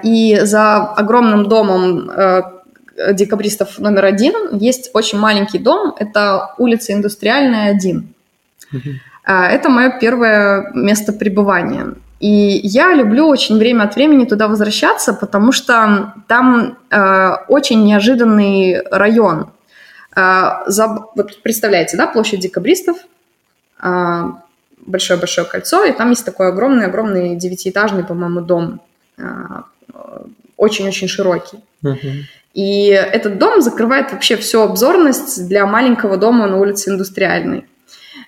[0.04, 2.42] и за огромным домом э,
[3.14, 8.14] декабристов номер один есть очень маленький дом, это улица Индустриальная 1.
[9.26, 11.94] А, это мое первое место пребывания.
[12.20, 18.82] И я люблю очень время от времени туда возвращаться, потому что там э, очень неожиданный
[18.92, 19.52] район.
[20.16, 22.98] Э, за, вот представляете, да, площадь декабристов,
[23.82, 24.24] э,
[24.86, 28.82] большое-большое кольцо, и там есть такой огромный-огромный девятиэтажный, по-моему, дом.
[29.20, 29.64] А,
[30.58, 31.60] очень-очень широкий.
[32.54, 37.66] И этот дом закрывает вообще всю обзорность для маленького дома на улице Индустриальной.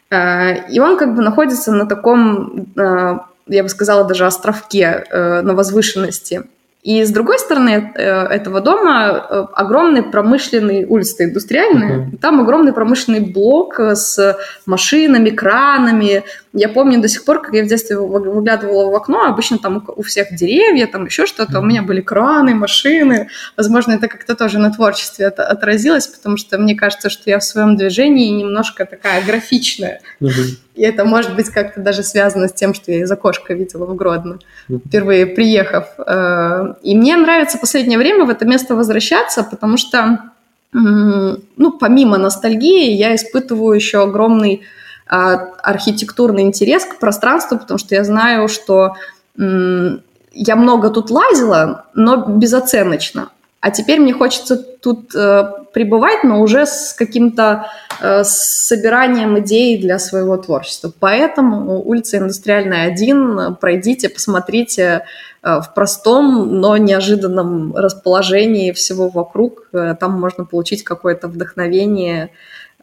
[0.09, 5.53] А, и он как бы находится на таком, а, я бы сказала, даже островке на
[5.53, 6.43] возвышенности.
[6.83, 12.17] И с другой стороны э, этого дома э, огромный промышленный, улица индустриальная, uh-huh.
[12.17, 16.23] там огромный промышленный блок с машинами, кранами.
[16.53, 20.03] Я помню до сих пор, как я в детстве выглядывала в окно, обычно там у
[20.03, 23.29] всех деревья, там еще что-то, у меня были краны, машины.
[23.55, 27.77] Возможно, это как-то тоже на творчестве отразилось, потому что мне кажется, что я в своем
[27.77, 30.01] движении немножко такая графичная.
[30.19, 30.57] Uh-huh.
[30.75, 33.95] И это может быть как-то даже связано с тем, что я из окошка видела в
[33.95, 34.39] Гродно,
[34.87, 35.87] впервые приехав.
[36.05, 40.31] Э, и мне нравится в последнее время в это место возвращаться, потому что,
[40.73, 44.63] ну, помимо ностальгии, я испытываю еще огромный
[45.11, 48.95] архитектурный интерес к пространству, потому что я знаю, что
[49.35, 53.29] я много тут лазила, но безоценочно.
[53.59, 57.67] А теперь мне хочется тут э, пребывать, но уже с каким-то
[58.01, 60.91] э, собиранием идей для своего творчества.
[60.99, 65.05] Поэтому улица Индустриальная 1, пройдите, посмотрите
[65.43, 69.67] э, в простом, но неожиданном расположении всего вокруг.
[69.73, 72.31] Э, там можно получить какое-то вдохновение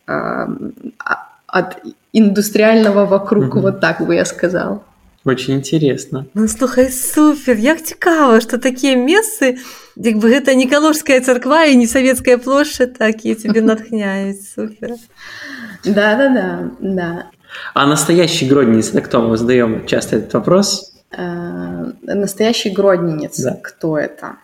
[0.06, 0.46] э,
[1.47, 1.77] от
[2.13, 3.60] индустриального вокруг, угу.
[3.60, 4.82] вот так бы я сказала.
[5.25, 6.25] Очень интересно.
[6.34, 9.56] Ну слухай, супер, як цікава, што такія месцы,
[9.95, 14.99] як бы гэта не калужская царква і не савецкая плошча, такія тебе натхняюць супер.
[15.86, 17.25] Да, да, да, да.
[17.73, 20.91] А настоящий гродненец, на кто мы задаем часто этот вопрос?
[21.15, 23.58] А, настоящий гродненец, да.
[23.62, 24.36] кто это?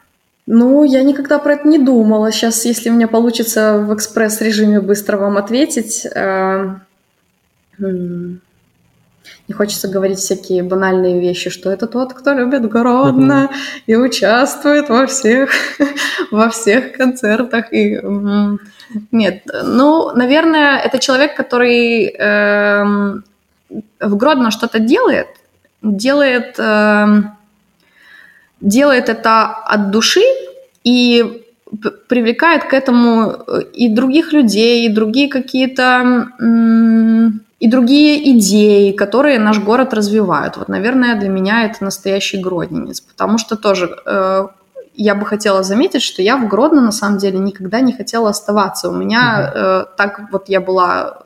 [0.47, 2.31] Ну, я никогда про это не думала.
[2.31, 6.07] Сейчас, если у меня получится в экспресс-режиме быстро вам ответить...
[6.15, 6.79] А...
[7.78, 13.82] не хочется говорить всякие банальные вещи, что это тот, кто любит Гродно uh-huh.
[13.86, 15.50] и участвует во всех,
[16.30, 17.72] во всех концертах.
[17.72, 18.00] И...
[19.12, 22.84] Нет, ну, наверное, это человек, который э,
[24.00, 25.28] в Гродно что-то делает,
[25.82, 27.06] делает, э,
[28.60, 30.22] делает это от души
[30.84, 31.42] и
[32.08, 33.32] привлекает к этому
[33.72, 36.28] и других людей, и другие какие-то
[37.64, 40.58] и другие идеи, которые наш город развивают.
[40.58, 44.48] Вот, наверное, для меня это настоящий гродненец, потому что тоже э,
[44.94, 48.90] я бы хотела заметить, что я в Гродно на самом деле никогда не хотела оставаться.
[48.90, 51.22] У меня э, так вот я была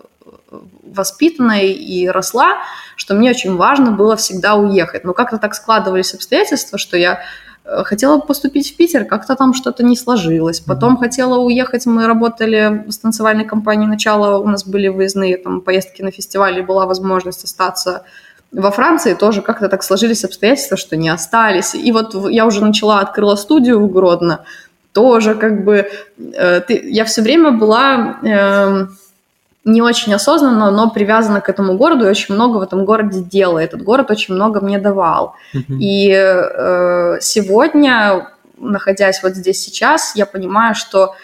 [0.84, 2.58] воспитана и росла,
[2.94, 5.02] что мне очень важно было всегда уехать.
[5.02, 7.47] Но как-то так складывались обстоятельства, что я Э,
[7.84, 10.60] хотела поступить в Питер, как-то там что-то не сложилось.
[10.60, 11.00] Потом mm-hmm.
[11.00, 13.88] хотела уехать, мы работали с танцевальной компанией.
[13.88, 18.02] Начало у нас были выездные там, поездки на фестиваль, и была возможность остаться
[18.52, 19.14] во Франции.
[19.14, 21.74] Тоже как-то так сложились обстоятельства, что не остались.
[21.74, 24.44] И вот я уже начала, открыла студию в Гродно.
[24.92, 25.90] Тоже как бы...
[26.34, 28.18] Э, ты, я все время была...
[28.22, 28.86] Э,
[29.68, 33.58] не очень осознанно, но привязана к этому городу и очень много в этом городе делала.
[33.58, 35.34] Этот город очень много мне давал.
[35.68, 41.14] И э, сегодня, находясь вот здесь сейчас, я понимаю, что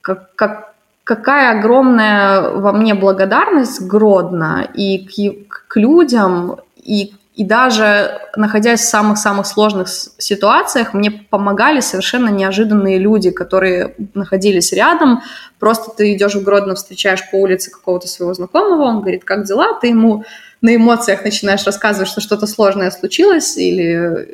[0.00, 0.74] как, как,
[1.04, 8.88] какая огромная во мне благодарность Гродно и к, к людям, и и даже находясь в
[8.88, 15.20] самых-самых сложных ситуациях, мне помогали совершенно неожиданные люди, которые находились рядом.
[15.58, 19.78] Просто ты идешь в Гродно, встречаешь по улице какого-то своего знакомого, он говорит, как дела?
[19.78, 20.24] Ты ему
[20.62, 24.30] на эмоциях начинаешь рассказывать, что что-то сложное случилось, или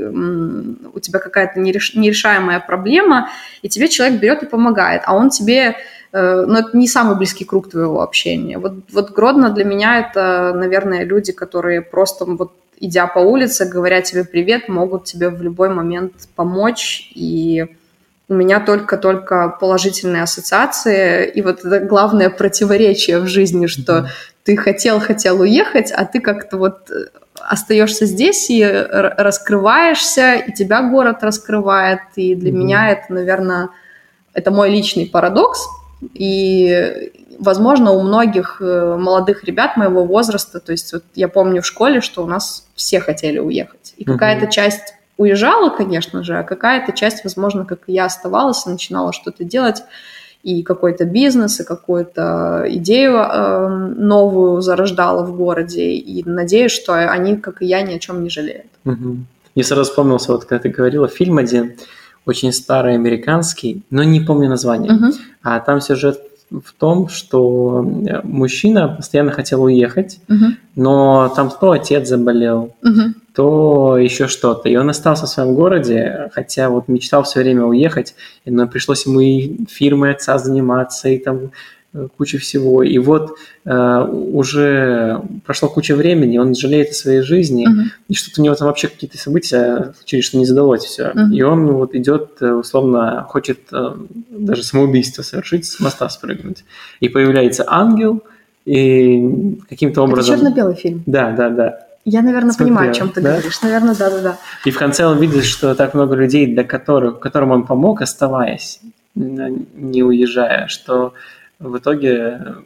[0.95, 3.31] у тебя какая-то нерешаемая проблема,
[3.63, 5.75] и тебе человек берет и помогает, а он тебе
[6.13, 8.59] э, но это не самый близкий круг твоего общения.
[8.59, 12.53] Вот, вот Гродно для меня это, наверное, люди, которые просто вот
[12.83, 17.11] идя по улице, говоря тебе привет, могут тебе в любой момент помочь.
[17.15, 17.65] И
[18.29, 21.31] у меня только-только положительные ассоциации.
[21.31, 24.07] И вот это главное противоречие в жизни, что mm-hmm.
[24.43, 27.07] ты хотел-хотел уехать, а ты как-то вот э,
[27.41, 32.01] остаешься здесь и раскрываешься, и тебя город раскрывает.
[32.17, 32.55] И для mm-hmm.
[32.55, 33.69] меня это, наверное,
[34.35, 35.61] это мой личный парадокс.
[36.15, 41.67] И возможно, у многих э, молодых ребят моего возраста, то есть вот я помню в
[41.67, 43.95] школе, что у нас все хотели уехать.
[43.97, 48.71] И какая-то часть уезжала, конечно же, а какая-то часть, возможно, как и я, оставалась и
[48.71, 49.83] начинала что-то делать,
[50.43, 57.37] и какой-то бизнес, и какую-то идею э, новую зарождала в городе, и надеюсь, что они,
[57.37, 58.67] как и я, ни о чем не жалеют.
[58.85, 59.19] Угу.
[59.55, 61.77] Я сразу вспомнился, вот когда ты говорила, фильм один,
[62.27, 64.93] очень старый американский, но не помню название.
[64.93, 65.13] Угу.
[65.43, 66.21] А там сюжет
[66.65, 70.53] в том, что э, мужчина постоянно хотел уехать, угу.
[70.77, 73.15] но там то отец заболел, угу.
[73.35, 74.69] то еще что-то.
[74.69, 79.21] И он остался в своем городе, хотя вот мечтал все время уехать, но пришлось ему
[79.21, 81.51] и фирмой отца заниматься, и там
[82.17, 82.83] куча всего.
[82.83, 87.91] И вот э, уже прошло куча времени, он жалеет о своей жизни, uh-huh.
[88.09, 91.13] и что-то у него там вообще какие-то события случились, что не задалось все.
[91.15, 91.31] Uh-huh.
[91.33, 93.95] И он вот идет, э, условно, хочет э,
[94.31, 96.65] даже самоубийство совершить, с моста спрыгнуть.
[97.01, 98.23] И появляется ангел,
[98.65, 100.35] и каким-то образом...
[100.35, 101.03] Это черно-белый фильм.
[101.07, 101.79] Да, да, да.
[102.05, 103.33] Я, наверное, Смотрела, понимаю, о чем ты да?
[103.33, 103.61] говоришь.
[103.63, 104.39] Наверное, да, да, да.
[104.65, 108.81] И в конце он видит, что так много людей, для которых, которым он помог, оставаясь,
[109.15, 111.13] не уезжая, что
[111.63, 112.57] в итоге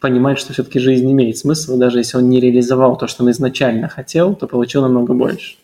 [0.00, 3.88] понимает, что все-таки жизнь имеет смысл, даже если он не реализовал то, что он изначально
[3.88, 5.56] хотел, то получил намного больше.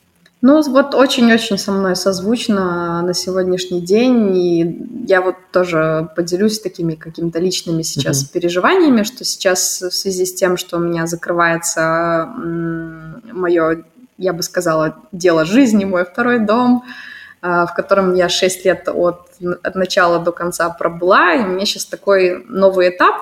[0.43, 6.95] Ну, вот очень-очень со мной созвучно на сегодняшний день, и я вот тоже поделюсь такими
[6.95, 8.33] какими-то личными сейчас mm-hmm.
[8.33, 13.85] переживаниями, что сейчас в связи с тем, что у меня закрывается мое,
[14.19, 17.16] я бы сказала, дело жизни, мой второй дом, а,
[17.47, 19.28] в котором я 6 лет от,
[19.62, 23.14] от начала до конца пробыла, и у меня сейчас такой новый этап,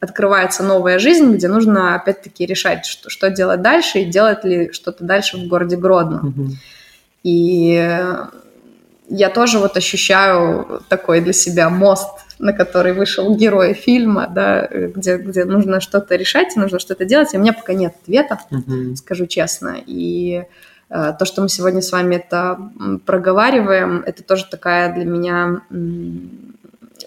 [0.00, 5.04] открывается новая жизнь, где нужно опять-таки решать, что, что делать дальше, и делать ли что-то
[5.04, 6.22] дальше в городе Гродно.
[6.24, 6.50] Mm-hmm.
[7.22, 7.96] И
[9.08, 12.10] я тоже вот ощущаю такой для себя мост,
[12.40, 17.36] на который вышел герой фильма, да, где, где нужно что-то решать, нужно что-то делать, и
[17.36, 18.96] у меня пока нет ответа, mm-hmm.
[18.96, 19.76] скажу честно.
[19.86, 20.46] И Э,
[20.92, 22.58] то, что мы сегодня с вами это
[23.06, 25.62] проговариваем, это тоже такая для меня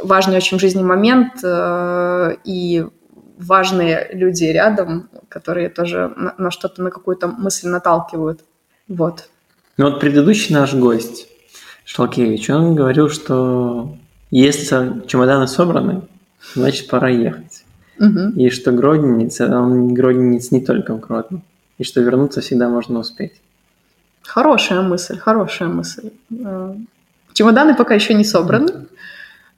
[0.02, 2.86] важный очень в жизни момент э, и
[3.38, 8.42] важные люди рядом, которые тоже на, на что-то, на какую-то мысль наталкивают.
[8.88, 9.30] Вот.
[9.78, 11.28] Ну вот предыдущий наш гость,
[11.84, 13.96] Шалкевич, он говорил, что
[14.32, 16.04] если чемоданы собраны,
[16.54, 17.64] значит пора ехать.
[18.00, 18.40] Угу.
[18.40, 21.42] И что Гродненец, он Гродненец не только в Гродно.
[21.78, 23.42] И что вернуться всегда можно успеть.
[24.26, 26.12] Хорошая мысль, хорошая мысль.
[26.32, 26.76] Э,
[27.34, 28.88] чемоданы пока еще не собраны,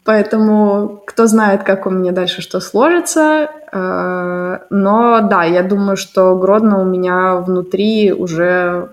[0.03, 3.49] поэтому кто знает, как у меня дальше что сложится.
[3.71, 8.89] Э, но да, я думаю, что Гродно у меня внутри уже,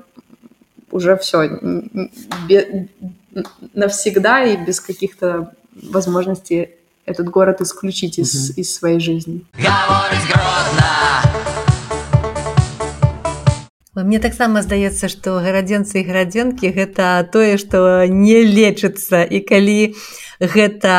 [0.90, 1.60] уже все
[3.74, 6.70] навсегда и без каких-то возможностей
[7.04, 8.60] этот город исключить из, угу.
[8.60, 9.44] из своей жизни.
[9.54, 11.33] Говорить Гродно!
[13.95, 19.97] Мне таксама здаецца, што гарадзенцы і гарадзенкі гэта тое, што не лечыцца і калі
[20.39, 20.93] гэта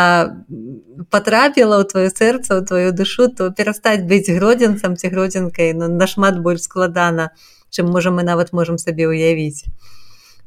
[1.09, 6.43] патрапіла ў твоё сэрца, ў твою душу, то перастаць быць гродзенцам ці гродзенкай ну, нашмат
[6.43, 7.31] больш складана,
[7.71, 9.71] чым можа мы нават можам сабе ўявіць.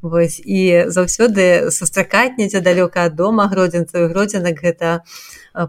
[0.03, 5.03] Вось і заўсёды сустракаць недзе далёка ад дома гродзенцаў гродзенак гэта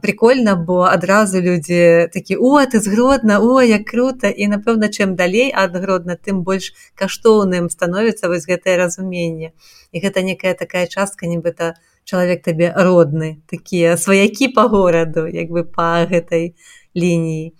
[0.03, 4.29] прикольна бо адразу людзі такі о ты згродна о як круто!
[4.29, 9.51] І напэўна чым далей ад гродна тым больш каштоўным становіцца вось гэтае разуменне.
[9.91, 11.73] І гэта некая такая частка нібыта
[12.05, 16.53] чалавек табе родны такія сваякі по гораду як бы по гэтай
[16.93, 17.57] лініі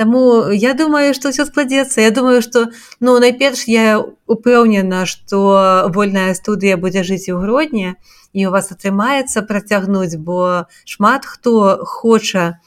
[0.00, 2.00] Таму я думаю, што ўсё складзецца.
[2.00, 2.72] Я думаю, што
[3.04, 8.00] ну, найперш я упэўнена, што вольная студыя будзе жыць у гродні
[8.32, 12.64] і у вас атрымаецца працягнуць, бо шмат хто хоча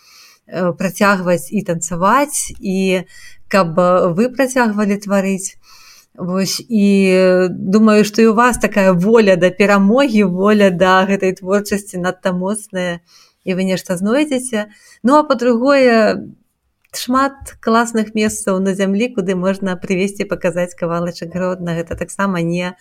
[0.78, 3.10] працягваць і танцаваць і
[3.50, 3.82] каб
[4.14, 5.58] вы працягвалі тварыць.
[6.14, 6.86] Вось і
[7.50, 13.02] думаю, што і у вас такая воля да перамогі, воля да гэтай творчасці надта моцная
[13.42, 14.70] і вы нешта знойдзеце.
[15.02, 16.30] Ну а па-другое,
[16.95, 22.73] шмат класных месцаў на зямлі куды можна прывесці паказаць кавалачак родна гэта таксама не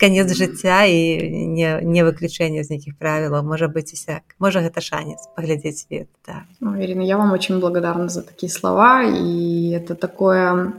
[0.00, 4.80] конец жыцця і не, не выключэнне з нейкіх правілаў можа быць і сяк можа гэта
[4.80, 6.48] шанец паглядзець свет да.
[6.60, 10.72] ну, Ирина, я вам очень благодарна за такие слова и это такое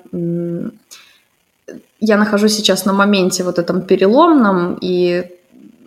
[2.00, 5.30] я нахожусь сейчас на моменте вот этом переломном и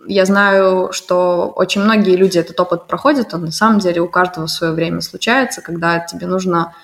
[0.06, 4.46] я знаю, что очень многие люди этот опыт проходят, он на самом деле у каждого
[4.46, 6.74] в свое время случается, когда тебе нужно,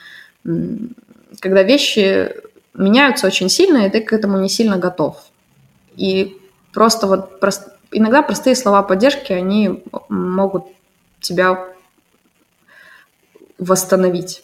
[1.40, 2.34] когда вещи
[2.74, 5.16] меняются очень сильно, и ты к этому не сильно готов.
[5.96, 6.38] И
[6.72, 7.68] просто вот прост...
[7.90, 10.64] иногда простые слова поддержки, они могут
[11.20, 11.66] тебя
[13.58, 14.42] восстановить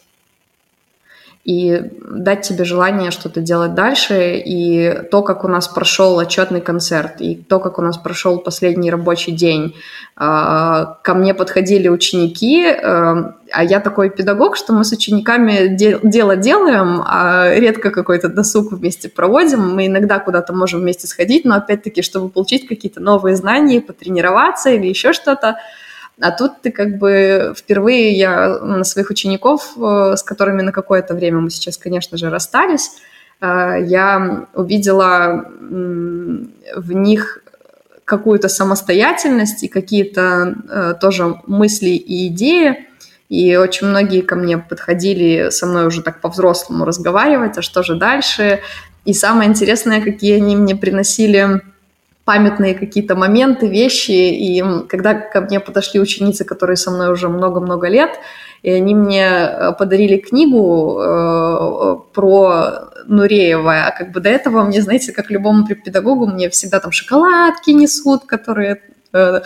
[1.47, 4.33] и дать тебе желание что-то делать дальше.
[4.45, 8.91] И то, как у нас прошел отчетный концерт, и то, как у нас прошел последний
[8.91, 9.73] рабочий день.
[10.17, 15.73] А, ко мне подходили ученики, а, а я такой педагог, что мы с учениками
[16.03, 19.73] дело делаем, а редко какой-то досуг вместе проводим.
[19.73, 24.87] Мы иногда куда-то можем вместе сходить, но опять-таки, чтобы получить какие-то новые знания, потренироваться или
[24.87, 25.59] еще что-то,
[26.19, 31.13] а тут ты как бы впервые я на своих учеников, э, с которыми на какое-то
[31.13, 32.91] время мы сейчас, конечно же, расстались,
[33.39, 37.43] э, я увидела в них
[38.03, 42.87] какую-то самостоятельность и какие-то э, тоже мысли и идеи.
[43.29, 47.95] И очень многие ко мне подходили со мной уже так по-взрослому разговаривать, а что же
[47.95, 48.61] дальше.
[49.03, 51.61] И самое интересное, какие они мне приносили
[52.27, 54.11] памятные какие-то моменты, вещи.
[54.11, 58.19] И когда ко мне подошли ученицы, которые со мной уже много-много лет,
[58.63, 64.81] и они мне э, подарили книгу э, про Нуреева, а как бы до этого мне,
[64.81, 68.81] знаете, как любому педагогу, мне всегда там шоколадки несут, которые
[69.13, 69.41] э,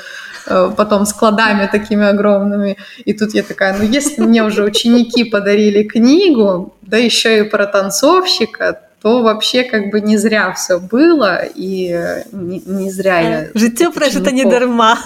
[0.48, 2.78] э, потом складами такими огромными.
[3.06, 7.68] И тут я такая, ну если мне уже ученики подарили книгу, да еще и про
[7.68, 13.48] танцовщика, то вообще как бы не зря все было, и не, не зря я...
[13.54, 14.98] Житё прожито не дарма.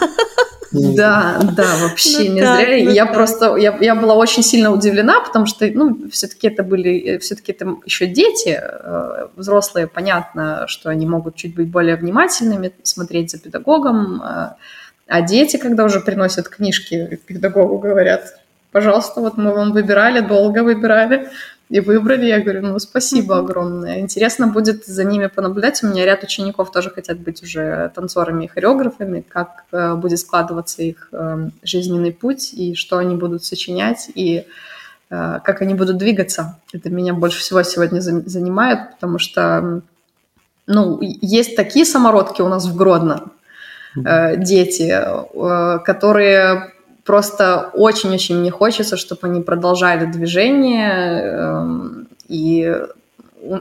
[0.71, 2.83] Да, да, вообще ну, не так, зря.
[2.83, 3.13] Ну, я так.
[3.13, 7.77] просто, я, я была очень сильно удивлена, потому что, ну, все-таки это были, все-таки это
[7.85, 14.21] еще дети, э, взрослые, понятно, что они могут чуть быть более внимательными, смотреть за педагогом,
[14.21, 14.49] э,
[15.07, 18.37] а дети, когда уже приносят книжки педагогу, говорят,
[18.71, 21.29] пожалуйста, вот мы вам выбирали, долго выбирали,
[21.69, 22.25] и выбрали.
[22.25, 23.99] Я говорю, ну, спасибо огромное.
[23.99, 25.83] Интересно будет за ними понаблюдать.
[25.83, 30.83] У меня ряд учеников тоже хотят быть уже танцорами и хореографами, как э, будет складываться
[30.83, 34.45] их э, жизненный путь, и что они будут сочинять, и
[35.09, 36.59] э, как они будут двигаться.
[36.71, 39.81] Это меня больше всего сегодня занимает, потому что,
[40.67, 43.31] ну, есть такие самородки у нас в Гродно,
[43.95, 46.74] э, дети, э, которые
[47.05, 51.21] Просто очень-очень мне хочется, чтобы они продолжали движение.
[51.21, 52.75] Эм, и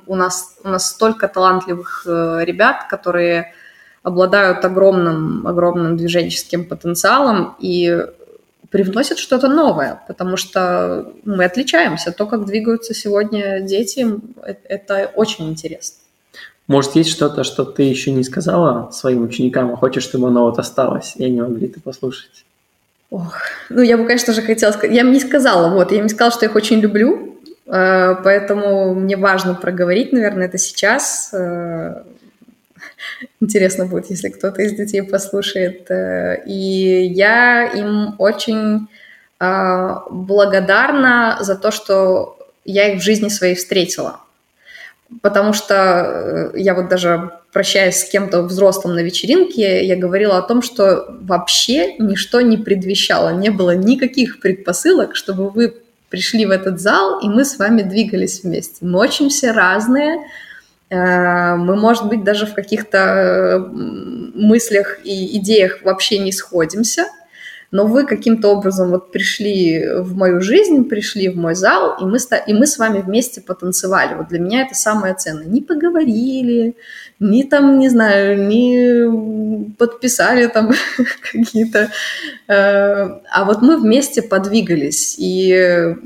[0.06, 3.52] у нас, у нас столько талантливых э, ребят, которые
[4.02, 8.06] обладают огромным, огромным движенческим потенциалом и
[8.70, 12.12] привносят что-то новое, потому что мы отличаемся.
[12.12, 14.06] То, как двигаются сегодня дети,
[14.42, 15.98] э, это очень интересно.
[16.66, 20.58] Может, есть что-то, что ты еще не сказала своим ученикам, а хочешь, чтобы оно вот
[20.58, 22.46] осталось, и они могли это послушать?
[23.14, 26.08] Ох, ну я бы, конечно же, хотела сказать, я им не сказала, вот, я им
[26.08, 31.30] сказала, что я их очень люблю, э, поэтому мне важно проговорить, наверное, это сейчас.
[31.32, 32.02] Э,
[33.40, 35.88] интересно будет, если кто-то из детей послушает.
[35.92, 38.88] Э, и я им очень
[39.38, 44.23] благодарна за то, что я их в жизни своей встретила
[45.22, 50.42] потому что э, я вот даже прощаясь с кем-то взрослым на вечеринке, я говорила о
[50.42, 55.74] том, что вообще ничто не предвещало, не было никаких предпосылок, чтобы вы
[56.08, 58.84] пришли в этот зал, и мы с вами двигались вместе.
[58.84, 60.18] Мы очень все разные,
[60.94, 67.06] Э, мы, может быть, даже в каких-то мыслях и идеях вообще не сходимся,
[67.74, 72.18] но вы каким-то образом вот пришли в мою жизнь, пришли в мой зал, и мы,
[72.46, 74.14] и мы с вами вместе потанцевали.
[74.14, 75.46] Вот для меня это самое ценное.
[75.46, 76.76] Не поговорили,
[77.18, 80.72] ни там, не знаю, не подписали там
[81.32, 81.90] какие-то...
[82.46, 85.96] Э, а вот мы вместе подвигались, и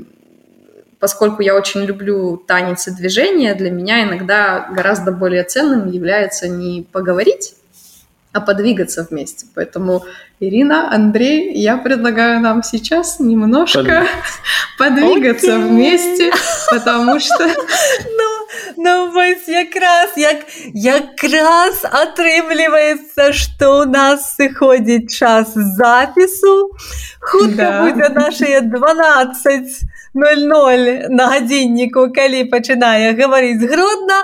[0.99, 6.81] поскольку я очень люблю танец и движение, для меня иногда гораздо более ценным является не
[6.91, 7.53] поговорить,
[8.34, 9.46] а подвигаться вместе.
[9.54, 10.04] Поэтому,
[10.40, 14.06] Ирина, Андрей, я предлагаю нам сейчас немножко
[14.76, 14.88] Под...
[14.88, 15.68] подвигаться Окей.
[15.68, 16.32] вместе,
[16.68, 17.46] потому что...
[17.46, 18.34] Ну,
[18.76, 20.36] ну вось якраз як
[20.74, 26.70] якраз атрымліваецца што у нас сыходзіць час запісу
[27.20, 27.82] хутка да.
[27.82, 34.18] будзе нашыя 12 00 на гадзінніку калі пачынае гаварыць гродна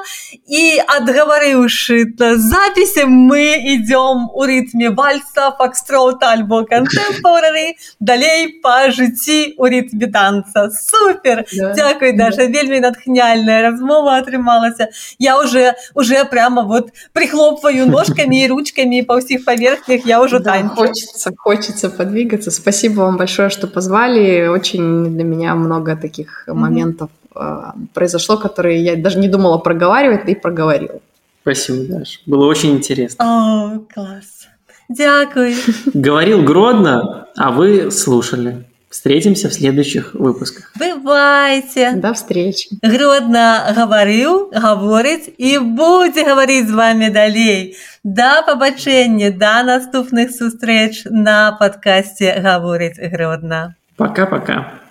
[0.46, 9.66] і адгаварыўшы запісе мы ідём у рытме вальса факстроута альбо кантэмпорары далей па жыцці у
[9.66, 11.74] рытме танца супер да.
[11.74, 14.88] Дякуй даша вельмі натхняльная размова атрымалася
[15.18, 20.52] я уже уже прямо вот прихлопваю ножками и ручками по всех поверхнях я уже да,
[20.52, 20.88] танцую.
[20.88, 26.53] хочется хочется подвигаться спасибо вам большое что позвали очень для меня много много таких mm-hmm.
[26.53, 31.01] моментов э, произошло, которые я даже не думала проговаривать, ты проговорил.
[31.41, 32.19] Спасибо, Даша.
[32.25, 33.25] Было очень интересно.
[33.25, 34.47] О, класс.
[34.89, 35.55] Дякую.
[35.93, 38.65] Говорил Гродно, а вы слушали.
[38.89, 40.71] Встретимся в следующих выпусках.
[40.79, 41.91] Бывайте.
[41.95, 42.69] До встречи.
[42.81, 47.75] Гродно говорил, говорит и будет говорить с вами далей.
[48.05, 53.75] До побачення, до наступных встреч на подкасте «Говорить Гродно».
[53.97, 54.84] Пока-пока.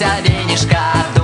[0.00, 1.19] Денежка,